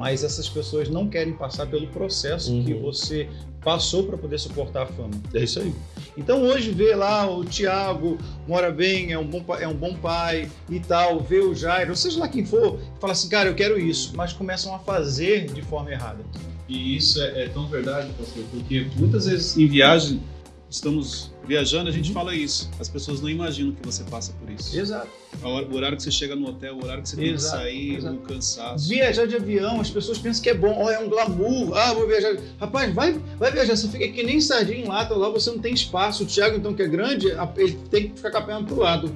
mas 0.00 0.24
essas 0.24 0.48
pessoas 0.48 0.88
não 0.88 1.10
querem 1.10 1.34
passar 1.34 1.66
pelo 1.66 1.86
processo 1.88 2.50
uhum. 2.50 2.64
que 2.64 2.72
você 2.72 3.28
passou 3.62 4.04
para 4.04 4.16
poder 4.16 4.38
suportar 4.38 4.84
a 4.84 4.86
fama. 4.86 5.10
É 5.34 5.42
isso 5.42 5.60
aí. 5.60 5.74
Então 6.16 6.42
hoje 6.42 6.70
vê 6.70 6.94
lá 6.94 7.30
o 7.30 7.44
Tiago, 7.44 8.16
mora 8.48 8.70
bem, 8.70 9.12
é 9.12 9.18
um, 9.18 9.26
bom, 9.26 9.44
é 9.56 9.68
um 9.68 9.74
bom 9.74 9.94
pai 9.94 10.50
e 10.70 10.80
tal, 10.80 11.20
vê 11.20 11.40
o 11.40 11.54
Jairo, 11.54 11.94
seja 11.94 12.18
lá 12.18 12.28
quem 12.28 12.46
for, 12.46 12.80
fala 12.98 13.12
assim, 13.12 13.28
cara, 13.28 13.50
eu 13.50 13.54
quero 13.54 13.78
isso, 13.78 14.12
mas 14.16 14.32
começam 14.32 14.74
a 14.74 14.78
fazer 14.78 15.52
de 15.52 15.60
forma 15.60 15.92
errada. 15.92 16.24
E 16.70 16.96
isso 16.96 17.20
é, 17.20 17.44
é 17.44 17.48
tão 17.48 17.66
verdade, 17.66 18.12
pastor, 18.16 18.44
porque 18.52 18.86
muitas 18.96 19.26
vezes 19.26 19.56
em 19.56 19.66
viagem 19.66 20.22
estamos 20.70 21.32
viajando, 21.44 21.90
a 21.90 21.92
gente 21.92 22.10
uhum. 22.10 22.14
fala 22.14 22.32
isso. 22.32 22.70
As 22.78 22.88
pessoas 22.88 23.20
não 23.20 23.28
imaginam 23.28 23.72
que 23.72 23.84
você 23.84 24.04
passa 24.04 24.32
por 24.34 24.48
isso. 24.48 24.78
Exato. 24.78 25.08
O 25.42 25.74
horário 25.74 25.96
que 25.96 26.02
você 26.04 26.12
chega 26.12 26.36
no 26.36 26.48
hotel, 26.48 26.76
o 26.76 26.84
horário 26.84 27.02
que 27.02 27.08
você 27.08 27.16
tem 27.16 27.32
que 27.32 27.42
sair, 27.42 27.96
exato. 27.96 28.14
o 28.14 28.18
cansaço. 28.20 28.88
Viajar 28.88 29.26
de 29.26 29.34
avião, 29.34 29.80
as 29.80 29.90
pessoas 29.90 30.18
pensam 30.18 30.44
que 30.44 30.50
é 30.50 30.54
bom, 30.54 30.84
oh, 30.84 30.88
é 30.88 31.00
um 31.00 31.08
glamour, 31.08 31.76
ah, 31.76 31.92
vou 31.92 32.06
viajar. 32.06 32.36
Rapaz, 32.60 32.94
vai, 32.94 33.20
vai 33.36 33.50
viajar, 33.50 33.74
você 33.74 33.88
fica 33.88 34.06
que 34.06 34.22
nem 34.22 34.40
sardinha 34.40 34.78
em 34.78 34.84
lata 34.84 35.12
lá, 35.14 35.28
você 35.28 35.50
não 35.50 35.58
tem 35.58 35.74
espaço. 35.74 36.22
O 36.22 36.26
Thiago, 36.26 36.56
então, 36.56 36.72
que 36.72 36.82
é 36.82 36.88
grande, 36.88 37.26
ele 37.56 37.72
tem 37.90 38.10
que 38.10 38.16
ficar 38.16 38.30
com 38.30 38.38
a 38.38 38.42
perna 38.42 38.64
pro 38.64 38.78
lado. 38.78 39.12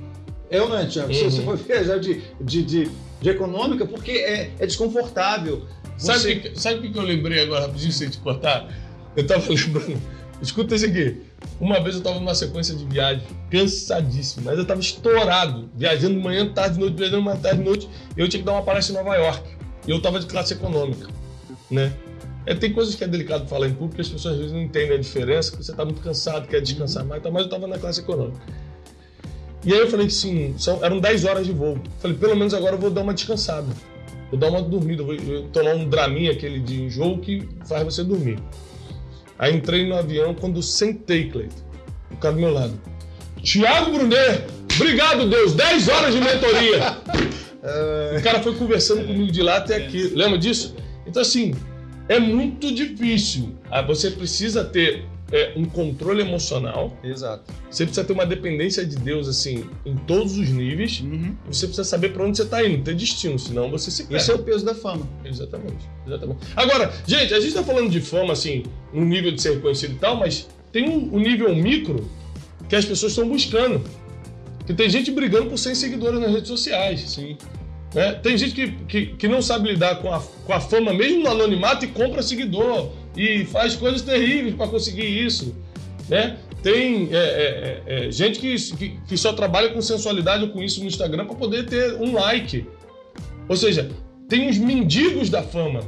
É 0.51 0.61
ou 0.61 0.69
não 0.69 0.79
é, 0.79 0.87
Thiago? 0.87 1.09
Uhum. 1.09 1.15
Se 1.15 1.25
você 1.25 1.43
for 1.43 1.57
viajar 1.57 1.99
de, 1.99 2.21
de, 2.41 2.63
de, 2.65 2.91
de 3.21 3.31
econômica, 3.31 3.87
porque 3.87 4.11
é, 4.11 4.51
é 4.59 4.67
desconfortável. 4.67 5.65
Sabe 5.97 6.33
o 6.33 6.41
que, 6.41 6.61
sabe 6.61 6.89
que 6.89 6.99
eu 6.99 7.03
lembrei 7.03 7.43
agora, 7.43 7.67
rapidinho, 7.67 7.93
sem 7.93 8.09
te 8.09 8.19
cortar? 8.19 8.69
Eu 9.17 9.27
tava 9.27 9.45
lembrando. 9.53 10.01
Escuta 10.43 10.75
isso 10.75 10.87
aqui. 10.87 11.23
Uma 11.61 11.81
vez 11.81 11.95
eu 11.95 11.99
estava 11.99 12.19
numa 12.19 12.35
sequência 12.35 12.75
de 12.75 12.85
viagem, 12.85 13.23
cansadíssimo, 13.51 14.45
mas 14.45 14.57
eu 14.57 14.63
estava 14.63 14.81
estourado, 14.81 15.71
viajando 15.75 16.19
manhã, 16.21 16.51
tarde, 16.53 16.79
noite, 16.79 16.97
viajando 16.97 17.23
manhã, 17.23 17.39
tarde, 17.39 17.63
noite, 17.63 17.89
e 18.17 18.21
eu 18.21 18.29
tinha 18.29 18.41
que 18.41 18.47
dar 18.47 18.53
uma 18.53 18.63
palestra 18.63 18.95
em 18.95 18.99
Nova 18.99 19.17
York. 19.17 19.49
E 19.87 19.91
eu 19.91 19.99
estava 19.99 20.19
de 20.19 20.27
classe 20.27 20.55
econômica, 20.55 21.09
né? 21.71 21.93
É, 22.47 22.55
tem 22.55 22.73
coisas 22.73 22.95
que 22.95 23.05
é 23.05 23.09
delicado 23.09 23.47
falar 23.47 23.69
em 23.69 23.75
público, 23.75 24.01
as 24.01 24.09
pessoas 24.09 24.35
às 24.35 24.41
vezes 24.41 24.53
não 24.53 24.63
entendem 24.63 24.97
a 24.97 25.01
diferença, 25.01 25.51
que 25.51 25.59
você 25.59 25.71
está 25.71 25.85
muito 25.85 26.01
cansado, 26.03 26.47
quer 26.47 26.61
descansar 26.61 27.05
mais, 27.05 27.23
tá, 27.23 27.31
mas 27.31 27.43
eu 27.43 27.47
estava 27.47 27.67
na 27.67 27.79
classe 27.79 28.01
econômica. 28.01 28.41
E 29.65 29.73
aí 29.73 29.79
eu 29.79 29.91
falei 29.91 30.07
assim, 30.07 30.55
são, 30.59 30.85
eram 30.85 31.01
10 31.01 31.25
horas 31.25 31.47
de 31.47 31.53
voo. 31.53 31.79
Falei, 32.01 32.17
pelo 32.17 32.37
menos 32.37 32.53
agora 32.53 32.75
eu 32.75 32.79
vou 32.79 32.91
dar 32.91 33.01
uma 33.01 33.15
descansada. 33.15 33.69
Vou 34.35 34.39
dar 34.41 34.49
uma 34.49 34.63
dormida, 34.63 35.05
vou, 35.05 35.17
tomar 35.53 35.77
um 35.77 35.89
draminha 35.89 36.33
aquele 36.33 36.59
de 36.59 36.83
enjoo 36.83 37.19
que 37.19 37.49
faz 37.69 37.85
você 37.85 38.03
dormir. 38.03 38.37
Aí 39.39 39.55
entrei 39.55 39.87
no 39.87 39.95
avião 39.95 40.35
quando 40.35 40.61
sentei, 40.61 41.31
Cleiton. 41.31 41.55
O 42.11 42.17
cara 42.17 42.35
do 42.35 42.41
meu 42.41 42.53
lado. 42.53 42.73
Tiago 43.45 43.93
Brunet, 43.93 44.45
obrigado, 44.75 45.29
Deus, 45.29 45.53
10 45.53 45.89
horas 45.89 46.15
de 46.15 46.21
mentoria. 46.21 46.99
o 48.19 48.23
cara 48.25 48.43
foi 48.43 48.57
conversando 48.57 49.07
comigo 49.07 49.31
de 49.31 49.41
lá 49.41 49.59
até 49.59 49.77
aqui. 49.77 50.11
Lembra 50.13 50.37
disso? 50.37 50.75
Então, 51.07 51.23
assim, 51.23 51.55
é 52.09 52.19
muito 52.19 52.75
difícil. 52.75 53.55
Ah, 53.71 53.83
você 53.83 54.11
precisa 54.11 54.65
ter 54.65 55.05
é, 55.33 55.53
um 55.57 55.65
controle 55.65 56.23
emocional. 56.23 56.97
Exato. 57.03 57.53
Você 57.71 57.85
precisa 57.85 58.07
ter 58.07 58.13
uma 58.13 58.27
dependência 58.27 58.85
de 58.85 58.97
Deus, 58.97 59.29
assim, 59.29 59.65
em 59.85 59.97
todos 59.97 60.37
os 60.37 60.49
níveis. 60.49 61.01
Uhum. 61.01 61.35
Você 61.47 61.67
precisa 61.67 61.85
saber 61.85 62.11
para 62.11 62.25
onde 62.25 62.37
você 62.37 62.43
está 62.43 62.65
indo, 62.67 62.83
ter 62.83 62.95
destino, 62.95 63.39
senão 63.39 63.71
você 63.71 63.91
se 63.91 64.05
perde. 64.05 64.17
Esse 64.17 64.31
é 64.31 64.35
o 64.35 64.39
peso 64.39 64.65
da 64.65 64.75
fama. 64.75 65.09
Exatamente. 65.25 65.89
Exatamente. 66.07 66.39
Agora, 66.55 66.93
gente, 67.07 67.33
a 67.35 67.39
gente 67.39 67.49
está 67.49 67.63
falando 67.63 67.91
de 67.91 68.01
fama, 68.01 68.33
assim, 68.33 68.65
um 68.93 69.05
nível 69.05 69.33
de 69.33 69.41
ser 69.41 69.55
reconhecido 69.55 69.95
e 69.95 69.99
tal, 69.99 70.17
mas 70.17 70.49
tem 70.71 70.89
um, 70.89 71.15
um 71.15 71.19
nível 71.19 71.55
micro 71.55 72.09
que 72.69 72.77
as 72.77 72.85
pessoas 72.85 73.13
estão 73.13 73.29
buscando. 73.29 73.83
Que 74.67 74.73
tem 74.73 74.89
gente 74.89 75.11
brigando 75.11 75.51
por 75.51 75.59
100 75.59 75.75
seguidores 75.75 76.21
nas 76.21 76.31
redes 76.31 76.49
sociais. 76.49 77.11
Sim. 77.11 77.37
Né? 77.95 78.13
Tem 78.15 78.37
gente 78.37 78.55
que, 78.55 78.73
que, 78.87 79.07
que, 79.15 79.29
não 79.29 79.43
sabe 79.43 79.71
lidar 79.71 79.97
com 79.97 80.13
a, 80.13 80.21
com 80.21 80.53
a 80.53 80.61
fama, 80.61 80.93
mesmo 80.93 81.23
no 81.23 81.31
anonimato, 81.31 81.85
e 81.85 81.89
compra 81.89 82.23
seguidor 82.23 82.91
e 83.17 83.45
faz 83.45 83.77
coisas 83.77 84.03
terríveis 84.03 84.55
para 84.55 84.69
conseguir 84.69 85.07
isso. 85.07 85.55
Né? 86.09 86.37
Tem 86.63 87.09
é, 87.13 87.17
é, 87.17 87.83
é, 87.87 88.07
é, 88.07 88.11
gente 88.11 88.39
que, 88.39 88.57
que, 88.77 88.99
que, 89.07 89.17
só 89.17 89.33
trabalha 89.33 89.71
com 89.71 89.81
sensualidade 89.83 90.45
ou 90.45 90.51
com 90.51 90.63
isso 90.63 90.81
no 90.81 90.87
Instagram 90.87 91.27
para 91.27 91.35
poder 91.35 91.67
ter 91.67 91.95
um 91.95 92.15
like. 92.15 92.67
Ou 93.49 93.57
seja, 93.57 93.91
tem 94.29 94.49
os 94.49 94.59
mendigos 94.59 95.29
da 95.29 95.43
fama. 95.43 95.81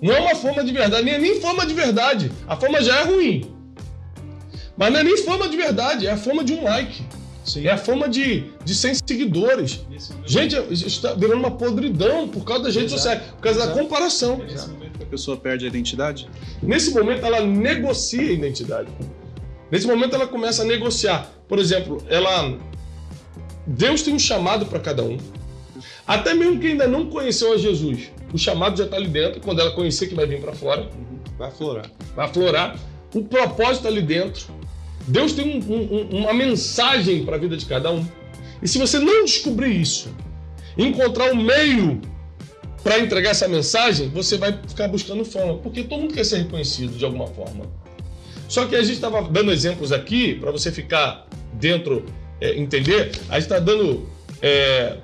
Não 0.00 0.12
é 0.12 0.20
uma 0.20 0.34
fama 0.34 0.64
de 0.64 0.72
verdade, 0.72 1.04
nem 1.04 1.14
é 1.14 1.18
nem 1.18 1.40
fama 1.40 1.66
de 1.66 1.74
verdade. 1.74 2.30
A 2.46 2.56
fama 2.56 2.82
já 2.82 3.00
é 3.00 3.04
ruim. 3.04 3.52
Mas 4.76 4.92
não 4.92 5.00
é 5.00 5.04
nem 5.04 5.16
fama 5.18 5.48
de 5.48 5.56
verdade, 5.56 6.06
é 6.06 6.12
a 6.12 6.16
fama 6.16 6.42
de 6.42 6.52
um 6.52 6.64
like. 6.64 7.02
Sim. 7.44 7.66
É 7.66 7.72
a 7.72 7.76
fama 7.76 8.08
de, 8.08 8.44
de 8.64 8.74
100 8.74 8.94
seguidores. 9.06 9.84
Gente, 10.24 10.56
está 10.70 11.14
virando 11.14 11.38
uma 11.38 11.50
podridão 11.50 12.28
por 12.28 12.44
causa 12.44 12.64
das 12.64 12.74
redes 12.74 12.92
sociais, 12.92 13.20
por 13.22 13.40
causa 13.40 13.60
Exato. 13.60 13.74
da 13.74 13.82
comparação. 13.82 14.42
É 14.48 14.81
pessoa 15.12 15.36
perde 15.36 15.66
a 15.66 15.68
identidade? 15.68 16.28
Nesse 16.62 16.90
momento, 16.92 17.24
ela 17.24 17.40
negocia 17.40 18.22
a 18.22 18.32
identidade. 18.32 18.88
Nesse 19.70 19.86
momento, 19.86 20.14
ela 20.14 20.26
começa 20.26 20.62
a 20.62 20.64
negociar. 20.64 21.30
Por 21.46 21.58
exemplo, 21.58 22.02
ela. 22.08 22.58
Deus 23.66 24.02
tem 24.02 24.14
um 24.14 24.18
chamado 24.18 24.66
para 24.66 24.80
cada 24.80 25.04
um. 25.04 25.18
Até 26.06 26.34
mesmo 26.34 26.58
quem 26.58 26.72
ainda 26.72 26.88
não 26.88 27.06
conheceu 27.06 27.52
a 27.52 27.56
Jesus, 27.56 28.10
o 28.32 28.38
chamado 28.38 28.76
já 28.76 28.84
está 28.84 28.96
ali 28.96 29.08
dentro. 29.08 29.40
Quando 29.40 29.60
ela 29.60 29.70
conhecer, 29.72 30.08
que 30.08 30.14
vai 30.14 30.26
vir 30.26 30.40
para 30.40 30.52
fora. 30.52 30.88
Vai 31.38 31.48
aflorar. 31.48 31.90
Vai 32.16 32.26
aflorar. 32.26 32.78
O 33.14 33.22
propósito 33.22 33.86
ali 33.86 34.02
dentro. 34.02 34.46
Deus 35.06 35.32
tem 35.32 35.62
um, 35.68 35.72
um, 35.72 36.18
uma 36.20 36.32
mensagem 36.32 37.24
para 37.24 37.36
a 37.36 37.38
vida 37.38 37.56
de 37.56 37.66
cada 37.66 37.90
um. 37.90 38.04
E 38.62 38.68
se 38.68 38.78
você 38.78 38.98
não 38.98 39.24
descobrir 39.24 39.80
isso, 39.80 40.08
encontrar 40.78 41.32
um 41.32 41.42
meio 41.42 42.00
para 42.82 42.98
entregar 42.98 43.30
essa 43.30 43.46
mensagem, 43.48 44.08
você 44.08 44.36
vai 44.36 44.58
ficar 44.66 44.88
buscando 44.88 45.24
fama, 45.24 45.58
porque 45.58 45.84
todo 45.84 46.00
mundo 46.00 46.14
quer 46.14 46.24
ser 46.24 46.38
reconhecido 46.38 46.96
de 46.96 47.04
alguma 47.04 47.28
forma. 47.28 47.66
Só 48.48 48.66
que 48.66 48.76
a 48.76 48.82
gente 48.82 48.94
estava 48.94 49.22
dando 49.22 49.52
exemplos 49.52 49.92
aqui 49.92 50.34
para 50.34 50.50
você 50.50 50.70
ficar 50.70 51.26
dentro, 51.54 52.04
é, 52.40 52.58
entender. 52.58 53.12
A 53.28 53.34
gente 53.34 53.44
está 53.44 53.58
dando 53.58 54.08
é, 54.42 54.96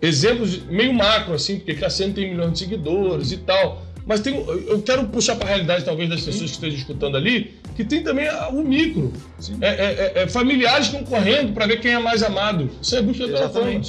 exemplos 0.00 0.62
meio 0.66 0.92
macro 0.92 1.34
assim, 1.34 1.56
porque 1.56 1.74
Cassiano 1.74 2.12
tem 2.12 2.30
milhões 2.30 2.52
de 2.52 2.58
seguidores 2.60 3.32
e 3.32 3.38
tal. 3.38 3.82
Mas 4.06 4.20
tem, 4.20 4.34
eu 4.36 4.82
quero 4.82 5.06
puxar 5.08 5.34
para 5.36 5.46
a 5.46 5.48
realidade, 5.48 5.84
talvez, 5.84 6.10
das 6.10 6.20
pessoas 6.20 6.50
que 6.50 6.56
estejam 6.56 6.78
escutando 6.78 7.16
ali, 7.16 7.54
que 7.74 7.84
tem 7.84 8.02
também 8.02 8.28
o 8.52 8.62
micro. 8.62 9.10
É, 9.60 9.68
é, 9.68 9.72
é, 9.74 10.22
é, 10.22 10.28
familiares 10.28 10.88
concorrendo 10.88 11.52
para 11.52 11.66
ver 11.66 11.80
quem 11.80 11.92
é 11.92 11.98
mais 11.98 12.22
amado. 12.22 12.70
Isso 12.82 12.94
é 12.96 13.02
busca 13.02 13.26
pela 13.26 13.48
fama. 13.48 13.80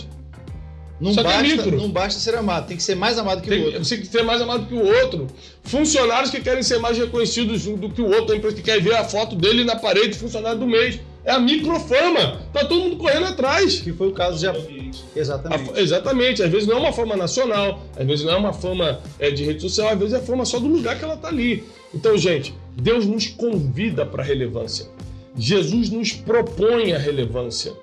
Não 1.00 1.14
basta, 1.14 1.72
não 1.72 1.90
basta 1.90 2.20
ser 2.20 2.36
amado, 2.36 2.68
tem 2.68 2.78
que 2.78 2.84
ser 2.84 2.96
mais 2.96 3.18
amado 3.18 3.42
que 3.42 3.50
tem, 3.50 3.62
o 3.62 3.66
outro. 3.66 3.84
Você 3.84 3.98
tem 3.98 4.06
que 4.06 4.12
ser 4.12 4.24
mais 4.24 4.42
amado 4.42 4.66
que 4.66 4.74
o 4.74 4.86
outro. 4.86 5.28
Funcionários 5.64 6.32
que 6.32 6.40
querem 6.40 6.64
ser 6.64 6.80
mais 6.80 6.98
reconhecidos 6.98 7.66
do 7.66 7.90
que 7.90 8.02
o 8.02 8.08
outro, 8.08 8.34
a 8.34 8.38
empresa 8.38 8.56
que 8.56 8.62
quer 8.62 8.82
ver 8.82 8.96
a 8.96 9.04
foto 9.04 9.36
dele 9.36 9.66
na 9.66 9.76
parede, 9.76 10.18
funcionário 10.18 10.60
do 10.60 10.66
mês. 10.66 11.00
É 11.26 11.32
a 11.32 11.40
microfama. 11.40 12.40
Tá 12.54 12.64
todo 12.64 12.82
mundo 12.82 12.98
correndo 12.98 13.26
atrás. 13.26 13.80
Que 13.82 13.92
foi 13.92 14.08
o 14.08 14.12
caso 14.12 14.40
de. 14.40 14.92
Exatamente. 15.16 15.72
A, 15.72 15.82
exatamente. 15.82 16.44
Às 16.44 16.52
vezes 16.52 16.68
não 16.68 16.78
é 16.78 16.80
uma 16.80 16.94
fama 16.94 17.18
nacional, 17.18 17.84
às 17.98 18.06
vezes 18.06 18.24
não 18.24 18.34
é 18.34 18.38
uma 18.38 18.54
fama 18.54 19.02
é, 19.20 19.32
de 19.32 19.44
rede 19.44 19.62
social, 19.62 19.90
às 19.90 19.98
vezes 19.98 20.14
é 20.14 20.20
fama 20.20 20.46
só 20.46 20.60
do 20.60 20.68
lugar 20.68 20.98
que 20.98 21.04
ela 21.04 21.18
tá 21.18 21.28
ali. 21.28 21.64
Então, 21.94 22.16
gente, 22.16 22.54
Deus 22.80 23.06
nos 23.06 23.28
convida 23.28 24.06
para 24.06 24.22
a 24.22 24.26
relevância. 24.26 24.88
Jesus 25.38 25.90
nos 25.90 26.14
propõe 26.14 26.94
a 26.94 26.98
relevância. 26.98 27.74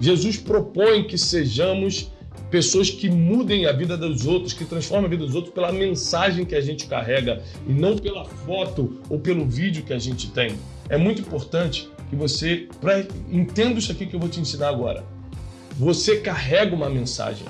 Jesus 0.00 0.36
propõe 0.36 1.04
que 1.04 1.18
sejamos 1.18 2.10
pessoas 2.52 2.90
que 2.90 3.08
mudem 3.08 3.64
a 3.64 3.72
vida 3.72 3.96
dos 3.96 4.26
outros, 4.26 4.52
que 4.52 4.66
transformem 4.66 5.06
a 5.06 5.08
vida 5.08 5.24
dos 5.24 5.34
outros 5.34 5.54
pela 5.54 5.72
mensagem 5.72 6.44
que 6.44 6.54
a 6.54 6.60
gente 6.60 6.86
carrega 6.86 7.42
e 7.66 7.72
não 7.72 7.96
pela 7.96 8.26
foto 8.26 9.00
ou 9.08 9.18
pelo 9.18 9.46
vídeo 9.46 9.82
que 9.82 9.92
a 9.94 9.98
gente 9.98 10.30
tem. 10.30 10.54
É 10.90 10.98
muito 10.98 11.22
importante 11.22 11.88
que 12.10 12.14
você 12.14 12.68
pra, 12.78 13.02
entenda 13.30 13.78
isso 13.78 13.90
aqui 13.90 14.04
que 14.04 14.14
eu 14.14 14.20
vou 14.20 14.28
te 14.28 14.38
ensinar 14.38 14.68
agora. 14.68 15.02
Você 15.78 16.18
carrega 16.18 16.76
uma 16.76 16.90
mensagem. 16.90 17.46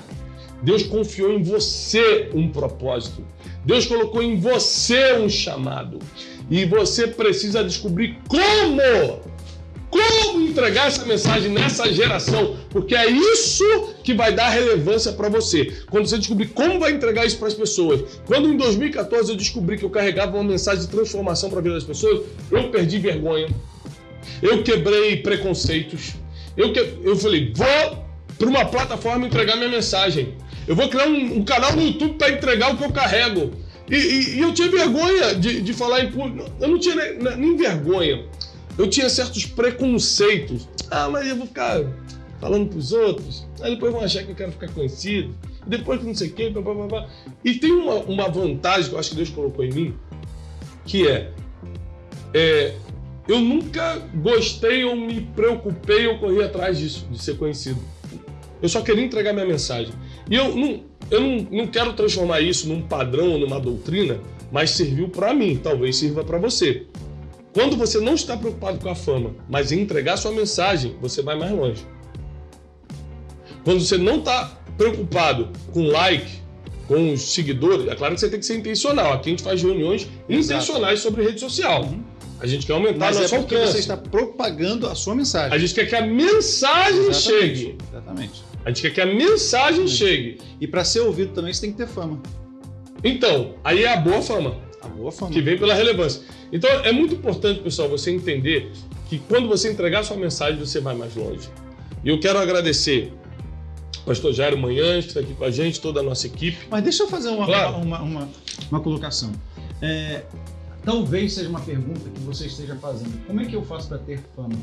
Deus 0.61 0.83
confiou 0.83 1.33
em 1.33 1.43
você 1.43 2.29
um 2.33 2.47
propósito. 2.47 3.25
Deus 3.65 3.85
colocou 3.85 4.23
em 4.23 4.39
você 4.39 5.17
um 5.17 5.27
chamado. 5.27 5.99
E 6.49 6.63
você 6.63 7.07
precisa 7.07 7.61
descobrir 7.61 8.17
como, 8.29 9.19
como 9.93 10.41
entregar 10.41 10.87
essa 10.87 11.05
mensagem 11.05 11.51
nessa 11.51 11.91
geração, 11.93 12.57
porque 12.71 12.95
é 12.95 13.07
isso 13.09 13.93
que 14.03 14.13
vai 14.13 14.33
dar 14.33 14.49
relevância 14.49 15.13
para 15.13 15.29
você. 15.29 15.71
Quando 15.89 16.07
você 16.07 16.17
descobrir 16.17 16.47
como 16.47 16.79
vai 16.79 16.91
entregar 16.91 17.25
isso 17.25 17.37
para 17.37 17.47
as 17.47 17.53
pessoas. 17.53 18.01
Quando 18.25 18.49
em 18.49 18.57
2014 18.57 19.29
eu 19.31 19.37
descobri 19.37 19.77
que 19.77 19.85
eu 19.85 19.91
carregava 19.91 20.35
uma 20.35 20.43
mensagem 20.43 20.81
de 20.81 20.87
transformação 20.87 21.49
para 21.49 21.59
a 21.59 21.61
vida 21.61 21.75
das 21.75 21.83
pessoas, 21.83 22.21
eu 22.51 22.69
perdi 22.69 22.97
vergonha. 22.97 23.49
Eu 24.41 24.63
quebrei 24.63 25.17
preconceitos. 25.17 26.13
Eu, 26.57 26.73
que... 26.73 26.79
eu 27.03 27.15
falei, 27.15 27.53
vou 27.55 28.03
para 28.37 28.47
uma 28.47 28.65
plataforma 28.65 29.27
entregar 29.27 29.55
minha 29.55 29.69
mensagem. 29.69 30.33
Eu 30.67 30.75
vou 30.75 30.89
criar 30.89 31.07
um, 31.07 31.37
um 31.37 31.43
canal 31.43 31.75
no 31.75 31.83
YouTube 31.83 32.15
para 32.15 32.31
entregar 32.31 32.73
o 32.73 32.77
que 32.77 32.83
eu 32.83 32.91
carrego. 32.91 33.51
E, 33.89 33.95
e, 33.95 34.35
e 34.37 34.39
eu 34.41 34.53
tinha 34.53 34.69
vergonha 34.69 35.35
de, 35.35 35.61
de 35.61 35.73
falar 35.73 36.03
em 36.03 36.11
público. 36.11 36.49
Eu 36.59 36.69
não 36.69 36.79
tinha 36.79 36.95
nem, 36.95 37.37
nem 37.37 37.55
vergonha. 37.55 38.25
Eu 38.77 38.89
tinha 38.89 39.09
certos 39.09 39.45
preconceitos. 39.45 40.67
Ah, 40.89 41.09
mas 41.09 41.27
eu 41.27 41.35
vou 41.35 41.47
ficar 41.47 41.81
falando 42.39 42.69
pros 42.69 42.91
outros. 42.91 43.47
Aí 43.61 43.75
depois 43.75 43.93
vão 43.93 44.01
achar 44.01 44.23
que 44.23 44.31
eu 44.31 44.35
quero 44.35 44.51
ficar 44.51 44.69
conhecido. 44.71 45.33
Depois 45.65 45.99
que 45.99 46.05
não 46.05 46.15
sei 46.15 46.29
o 46.29 46.33
quê. 46.33 46.49
Blá, 46.49 46.61
blá, 46.61 46.87
blá. 46.87 47.09
E 47.43 47.53
tem 47.55 47.71
uma, 47.71 47.95
uma 47.95 48.29
vantagem 48.29 48.89
que 48.89 48.95
eu 48.95 48.99
acho 48.99 49.11
que 49.11 49.15
Deus 49.15 49.29
colocou 49.29 49.63
em 49.63 49.71
mim, 49.71 49.95
que 50.85 51.07
é, 51.07 51.31
é 52.33 52.75
eu 53.27 53.39
nunca 53.39 53.99
gostei 54.15 54.83
ou 54.83 54.95
me 54.95 55.21
preocupei 55.21 56.07
ou 56.07 56.17
corri 56.17 56.43
atrás 56.43 56.77
disso, 56.77 57.07
de 57.09 57.21
ser 57.21 57.37
conhecido. 57.37 57.79
Eu 58.61 58.67
só 58.67 58.81
queria 58.81 59.03
entregar 59.03 59.33
minha 59.33 59.45
mensagem. 59.45 59.93
E 60.29 60.35
eu 60.35 60.55
não, 60.55 60.83
eu 61.09 61.21
não, 61.21 61.47
não 61.51 61.67
quero 61.67 61.93
transformar 61.93 62.41
isso 62.41 62.67
num 62.67 62.81
padrão 62.81 63.31
ou 63.31 63.39
numa 63.39 63.59
doutrina, 63.59 64.19
mas 64.51 64.71
serviu 64.71 65.09
para 65.09 65.33
mim, 65.33 65.57
talvez 65.61 65.95
sirva 65.95 66.23
para 66.23 66.37
você. 66.37 66.85
Quando 67.53 67.77
você 67.77 67.99
não 67.99 68.15
está 68.15 68.35
preocupado 68.35 68.79
com 68.79 68.89
a 68.89 68.95
fama, 68.95 69.35
mas 69.47 69.71
em 69.71 69.81
entregar 69.81 70.17
sua 70.17 70.31
mensagem, 70.31 70.95
você 70.99 71.21
vai 71.21 71.37
mais 71.37 71.51
longe. 71.51 71.85
Quando 73.63 73.79
você 73.79 73.97
não 73.97 74.17
está 74.19 74.59
preocupado 74.75 75.49
com 75.71 75.83
like, 75.87 76.41
com 76.87 77.13
os 77.13 77.21
seguidores, 77.21 77.87
é 77.87 77.95
claro 77.95 78.15
que 78.15 78.21
você 78.21 78.29
tem 78.29 78.39
que 78.39 78.45
ser 78.45 78.57
intencional. 78.57 79.13
Aqui 79.13 79.29
a 79.29 79.31
gente 79.31 79.43
faz 79.43 79.61
reuniões 79.61 80.07
Exato. 80.27 80.33
intencionais 80.33 80.99
sobre 80.99 81.23
rede 81.23 81.39
social. 81.39 81.83
Uhum. 81.83 82.03
A 82.39 82.47
gente 82.47 82.65
quer 82.65 82.73
aumentar 82.73 83.05
Mas 83.05 83.19
nosso 83.19 83.35
é 83.35 83.39
porque 83.39 83.55
alcance. 83.55 83.73
você 83.73 83.79
está 83.79 83.95
propagando 83.95 84.87
a 84.87 84.95
sua 84.95 85.15
mensagem. 85.15 85.55
A 85.55 85.57
gente 85.57 85.73
quer 85.73 85.85
que 85.85 85.95
a 85.95 86.05
mensagem 86.05 87.07
Exatamente. 87.07 87.21
chegue. 87.21 87.77
Exatamente. 87.89 88.43
A 88.65 88.69
gente 88.69 88.81
quer 88.81 88.93
que 88.93 89.01
a 89.01 89.05
mensagem 89.05 89.87
chegue. 89.87 90.39
E 90.59 90.67
para 90.67 90.83
ser 90.83 91.01
ouvido 91.01 91.33
também 91.33 91.53
você 91.53 91.61
tem 91.61 91.71
que 91.71 91.77
ter 91.77 91.87
fama. 91.87 92.21
Então, 93.03 93.55
aí 93.63 93.83
é 93.83 93.93
a 93.93 93.97
boa 93.97 94.21
fama. 94.21 94.57
A 94.81 94.87
boa 94.89 95.11
fama. 95.11 95.31
Que 95.31 95.41
vem 95.41 95.57
pela 95.57 95.73
relevância. 95.73 96.21
Então, 96.53 96.69
é 96.69 96.91
muito 96.91 97.15
importante, 97.15 97.61
pessoal, 97.61 97.89
você 97.89 98.11
entender 98.11 98.71
que 99.09 99.17
quando 99.17 99.47
você 99.47 99.71
entregar 99.71 100.03
sua 100.03 100.15
mensagem, 100.15 100.59
você 100.59 100.79
vai 100.79 100.95
mais 100.95 101.15
longe. 101.15 101.49
E 102.03 102.09
eu 102.09 102.19
quero 102.19 102.37
agradecer 102.37 103.11
pastor 104.05 104.33
Jairo 104.33 104.55
Manhães, 104.55 105.05
que 105.05 105.09
está 105.09 105.21
aqui 105.21 105.33
com 105.33 105.45
a 105.45 105.49
gente, 105.49 105.81
toda 105.81 106.01
a 106.01 106.03
nossa 106.03 106.27
equipe. 106.27 106.67
Mas 106.69 106.83
deixa 106.83 107.03
eu 107.03 107.07
fazer 107.07 107.29
uma, 107.29 107.47
claro. 107.47 107.77
uma, 107.77 108.01
uma, 108.01 108.29
uma, 108.69 108.79
colocação. 108.81 109.31
É, 109.81 110.25
talvez 110.85 111.33
seja 111.33 111.49
uma 111.49 111.61
pergunta 111.61 112.07
que 112.07 112.19
você 112.19 112.45
esteja 112.45 112.75
fazendo. 112.75 113.25
Como 113.25 113.41
é 113.41 113.45
que 113.45 113.55
eu 113.55 113.63
faço 113.63 113.87
para 113.87 113.97
ter 113.97 114.19
fama? 114.35 114.55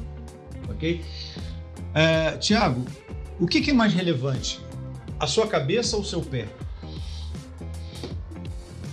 Ok? 0.68 1.00
É, 1.92 2.37
Tiago, 2.37 2.85
o 3.40 3.48
que, 3.48 3.61
que 3.61 3.70
é 3.70 3.74
mais 3.74 3.92
relevante? 3.92 4.61
A 5.18 5.26
sua 5.26 5.48
cabeça 5.48 5.96
ou 5.96 6.03
o 6.03 6.05
seu 6.05 6.20
pé? 6.20 6.46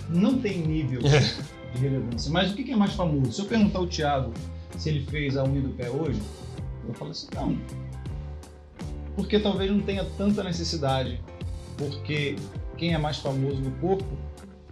Não 0.08 0.36
tem 0.38 0.58
nível 0.58 1.00
de 1.74 1.80
relevância. 1.80 2.30
Mas 2.30 2.50
o 2.50 2.54
que, 2.54 2.70
é 2.70 2.76
mais 2.76 2.94
famoso? 2.94 3.32
Se 3.32 3.40
eu 3.40 3.46
perguntar 3.46 3.78
ao 3.78 3.86
Tiago 3.86 4.32
se 4.76 4.88
ele 4.88 5.04
fez 5.06 5.36
a 5.36 5.44
unha 5.44 5.60
do 5.60 5.70
pé 5.70 5.90
hoje, 5.90 6.20
eu 6.86 6.94
falo 6.94 7.10
assim, 7.10 7.26
não. 7.34 7.58
Porque 9.16 9.38
talvez 9.38 9.70
não 9.70 9.80
tenha 9.80 10.04
tanta 10.16 10.42
necessidade. 10.44 11.20
Porque 11.76 12.36
quem 12.76 12.94
é 12.94 12.98
mais 12.98 13.18
famoso 13.18 13.60
no 13.60 13.70
corpo 13.72 14.06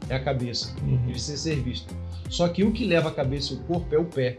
é 0.09 0.17
a 0.17 0.21
cabeça, 0.23 0.75
uhum. 0.83 1.13
de 1.13 1.21
ser 1.21 1.37
servido. 1.37 1.81
Só 2.29 2.49
que 2.49 2.65
o 2.65 2.73
que 2.73 2.85
leva 2.85 3.09
a 3.09 3.13
cabeça 3.13 3.53
e 3.53 3.57
o 3.57 3.61
corpo 3.61 3.95
é 3.95 3.99
o 3.99 4.05
pé. 4.05 4.39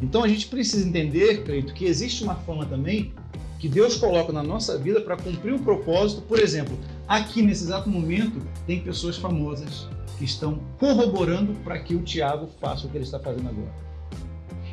Então 0.00 0.22
a 0.22 0.28
gente 0.28 0.46
precisa 0.46 0.86
entender, 0.86 1.44
Cleito, 1.44 1.72
que 1.72 1.84
existe 1.84 2.22
uma 2.22 2.34
fama 2.34 2.66
também 2.66 3.12
que 3.58 3.68
Deus 3.68 3.96
coloca 3.96 4.32
na 4.32 4.42
nossa 4.42 4.78
vida 4.78 5.00
para 5.02 5.16
cumprir 5.16 5.52
um 5.52 5.58
propósito. 5.58 6.22
Por 6.22 6.38
exemplo, 6.38 6.78
aqui 7.06 7.42
nesse 7.42 7.64
exato 7.64 7.90
momento 7.90 8.40
tem 8.66 8.80
pessoas 8.80 9.18
famosas 9.18 9.86
que 10.20 10.26
estão 10.26 10.60
corroborando 10.78 11.54
para 11.64 11.78
que 11.78 11.94
o 11.94 12.02
Tiago 12.02 12.46
faça 12.60 12.86
o 12.86 12.90
que 12.90 12.98
ele 12.98 13.04
está 13.04 13.18
fazendo 13.18 13.48
agora. 13.48 13.72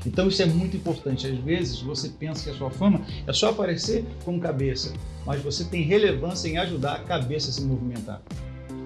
Então 0.05 0.27
isso 0.27 0.41
é 0.41 0.45
muito 0.45 0.75
importante. 0.75 1.25
Às 1.25 1.37
vezes 1.37 1.79
você 1.79 2.09
pensa 2.09 2.43
que 2.43 2.49
a 2.49 2.53
sua 2.53 2.69
fama 2.69 3.01
é 3.25 3.31
só 3.31 3.51
aparecer 3.51 4.03
como 4.25 4.41
cabeça, 4.41 4.93
mas 5.25 5.41
você 5.41 5.63
tem 5.63 5.83
relevância 5.83 6.49
em 6.49 6.57
ajudar 6.57 6.95
a 6.95 6.99
cabeça 6.99 7.49
a 7.49 7.53
se 7.53 7.61
movimentar. 7.61 8.21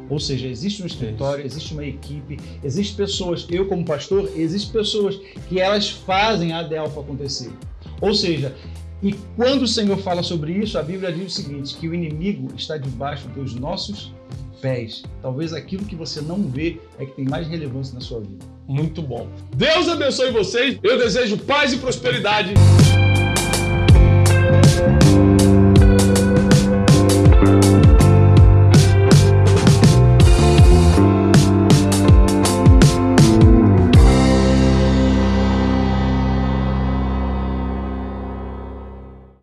Ou 0.07 0.19
seja, 0.19 0.47
existe 0.47 0.83
um 0.83 0.85
escritório, 0.85 1.43
existe 1.43 1.73
uma 1.73 1.85
equipe, 1.85 2.37
existem 2.63 2.95
pessoas, 2.95 3.47
eu 3.49 3.67
como 3.67 3.83
pastor, 3.83 4.31
existem 4.35 4.71
pessoas 4.71 5.19
que 5.49 5.59
elas 5.59 5.89
fazem 5.89 6.53
a 6.53 6.61
Delfa 6.61 6.99
acontecer. 6.99 7.51
Ou 7.99 8.13
seja, 8.13 8.55
e 9.01 9.13
quando 9.35 9.63
o 9.63 9.67
Senhor 9.67 9.97
fala 9.97 10.21
sobre 10.21 10.53
isso, 10.53 10.77
a 10.77 10.83
Bíblia 10.83 11.11
diz 11.11 11.25
o 11.25 11.41
seguinte: 11.41 11.75
que 11.75 11.87
o 11.87 11.93
inimigo 11.93 12.53
está 12.55 12.77
debaixo 12.77 13.27
dos 13.29 13.55
nossos 13.55 14.13
pés. 14.61 15.03
Talvez 15.21 15.53
aquilo 15.53 15.85
que 15.85 15.95
você 15.95 16.21
não 16.21 16.43
vê 16.43 16.79
é 16.99 17.05
que 17.05 17.13
tem 17.13 17.25
mais 17.25 17.47
relevância 17.47 17.93
na 17.93 18.01
sua 18.01 18.21
vida. 18.21 18.45
Muito 18.67 19.01
bom. 19.01 19.27
Deus 19.55 19.89
abençoe 19.89 20.31
vocês. 20.31 20.79
Eu 20.81 20.97
desejo 20.97 21.37
paz 21.37 21.73
e 21.73 21.77
prosperidade. 21.77 22.53